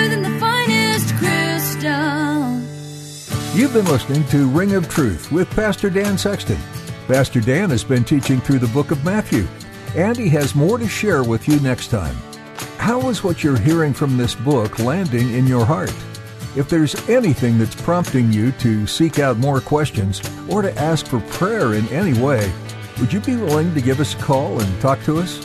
You've 3.52 3.74
been 3.74 3.86
listening 3.86 4.24
to 4.28 4.48
Ring 4.48 4.74
of 4.74 4.88
Truth 4.88 5.32
with 5.32 5.50
Pastor 5.50 5.90
Dan 5.90 6.16
Sexton. 6.16 6.56
Pastor 7.08 7.40
Dan 7.40 7.68
has 7.70 7.82
been 7.82 8.04
teaching 8.04 8.40
through 8.40 8.60
the 8.60 8.68
book 8.68 8.92
of 8.92 9.04
Matthew, 9.04 9.48
and 9.96 10.16
he 10.16 10.28
has 10.28 10.54
more 10.54 10.78
to 10.78 10.86
share 10.86 11.24
with 11.24 11.48
you 11.48 11.58
next 11.58 11.88
time. 11.88 12.14
How 12.78 13.08
is 13.08 13.24
what 13.24 13.42
you're 13.42 13.58
hearing 13.58 13.92
from 13.92 14.16
this 14.16 14.36
book 14.36 14.78
landing 14.78 15.34
in 15.34 15.48
your 15.48 15.64
heart? 15.64 15.92
If 16.54 16.68
there's 16.68 16.94
anything 17.08 17.58
that's 17.58 17.74
prompting 17.74 18.32
you 18.32 18.52
to 18.52 18.86
seek 18.86 19.18
out 19.18 19.36
more 19.38 19.60
questions 19.60 20.22
or 20.48 20.62
to 20.62 20.72
ask 20.78 21.08
for 21.08 21.18
prayer 21.18 21.74
in 21.74 21.88
any 21.88 22.16
way, 22.22 22.52
would 23.00 23.12
you 23.12 23.18
be 23.18 23.34
willing 23.34 23.74
to 23.74 23.80
give 23.80 23.98
us 23.98 24.14
a 24.14 24.18
call 24.18 24.60
and 24.60 24.80
talk 24.80 25.02
to 25.02 25.18
us? 25.18 25.44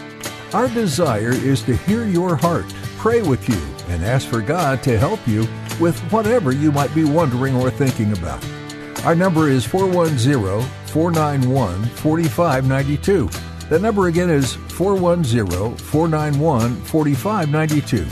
Our 0.53 0.67
desire 0.67 1.33
is 1.33 1.63
to 1.63 1.75
hear 1.75 2.05
your 2.05 2.35
heart, 2.35 2.71
pray 2.97 3.23
with 3.23 3.49
you, 3.49 3.59
and 3.91 4.05
ask 4.05 4.27
for 4.27 4.41
God 4.41 4.83
to 4.83 4.99
help 4.99 5.27
you 5.27 5.47
with 5.79 5.99
whatever 6.11 6.51
you 6.51 6.71
might 6.71 6.93
be 6.93 7.03
wondering 7.03 7.55
or 7.55 7.69
thinking 7.69 8.11
about. 8.13 8.43
Our 9.05 9.15
number 9.15 9.49
is 9.49 9.65
410 9.65 10.67
491 10.87 11.85
4592. 11.85 13.29
That 13.69 13.81
number 13.81 14.07
again 14.07 14.29
is 14.29 14.53
410 14.53 15.77
491 15.77 16.75
4592. 16.83 18.07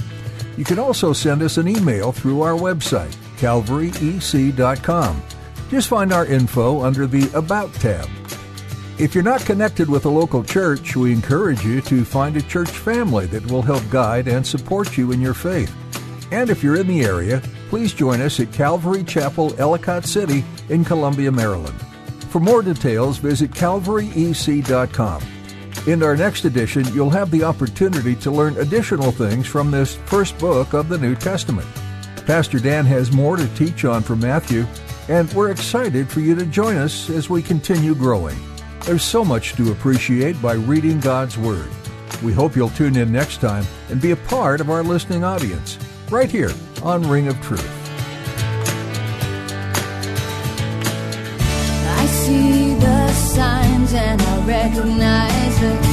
You 0.58 0.63
can 0.63 0.80
also 0.80 1.13
send 1.13 1.41
us 1.41 1.58
an 1.58 1.67
email 1.67 2.12
through 2.12 2.41
our 2.41 2.54
website, 2.54 3.15
calvaryec.com. 3.38 5.23
Just 5.69 5.88
find 5.88 6.13
our 6.13 6.26
info 6.26 6.82
under 6.82 7.08
the 7.08 7.32
About 7.34 7.73
tab. 7.76 8.08
If 8.99 9.15
you're 9.15 9.23
not 9.23 9.41
connected 9.41 9.89
with 9.89 10.06
a 10.06 10.10
local 10.10 10.43
church, 10.43 10.95
we 10.95 11.12
encourage 11.12 11.65
you 11.65 11.82
to 11.82 12.06
find 12.06 12.38
a 12.38 12.41
church 12.43 12.69
family 12.69 13.26
that 13.28 13.49
will 13.52 13.63
help 13.63 13.82
guide 13.89 14.28
and 14.28 14.45
support 14.45 14.95
you 14.97 15.12
in 15.12 15.19
your 15.19 15.34
faith. 15.34 15.76
And 16.33 16.49
if 16.49 16.63
you're 16.63 16.77
in 16.77 16.87
the 16.87 17.05
area, 17.05 17.43
please 17.69 17.93
join 17.93 18.19
us 18.19 18.39
at 18.39 18.51
Calvary 18.51 19.03
Chapel, 19.03 19.53
Ellicott 19.59 20.03
City 20.03 20.43
in 20.67 20.83
Columbia, 20.83 21.31
Maryland. 21.31 21.79
For 22.31 22.39
more 22.39 22.63
details, 22.63 23.19
visit 23.19 23.51
calvaryec.com. 23.51 25.21
In 25.85 26.01
our 26.01 26.17
next 26.17 26.45
edition, 26.45 26.91
you'll 26.91 27.11
have 27.11 27.29
the 27.29 27.43
opportunity 27.43 28.15
to 28.15 28.31
learn 28.31 28.57
additional 28.57 29.11
things 29.11 29.45
from 29.45 29.69
this 29.69 29.97
first 30.07 30.35
book 30.39 30.73
of 30.73 30.89
the 30.89 30.97
New 30.97 31.15
Testament. 31.15 31.67
Pastor 32.25 32.57
Dan 32.57 32.85
has 32.85 33.11
more 33.11 33.37
to 33.37 33.47
teach 33.55 33.85
on 33.85 34.01
from 34.01 34.19
Matthew, 34.19 34.65
and 35.09 35.31
we're 35.33 35.51
excited 35.51 36.09
for 36.09 36.21
you 36.21 36.33
to 36.33 36.47
join 36.47 36.77
us 36.77 37.11
as 37.11 37.29
we 37.29 37.43
continue 37.43 37.93
growing. 37.93 38.39
There's 38.85 39.03
so 39.03 39.23
much 39.23 39.53
to 39.53 39.71
appreciate 39.71 40.41
by 40.41 40.53
reading 40.53 40.99
God's 40.99 41.37
Word. 41.37 41.69
We 42.23 42.33
hope 42.33 42.55
you'll 42.55 42.69
tune 42.69 42.95
in 42.95 43.11
next 43.11 43.37
time 43.37 43.65
and 43.89 44.01
be 44.01 44.11
a 44.11 44.15
part 44.15 44.61
of 44.61 44.71
our 44.71 44.81
listening 44.81 45.23
audience, 45.23 45.77
right 46.13 46.30
here 46.30 46.52
on 46.84 47.02
Ring 47.10 47.28
of 47.28 47.41
Truth. 47.41 47.67
I 51.99 52.06
see 52.06 52.76
the 52.76 53.12
signs 53.13 53.93
and 53.95 54.21
I 54.21 54.45
recognize 54.45 55.60
the 55.60 55.92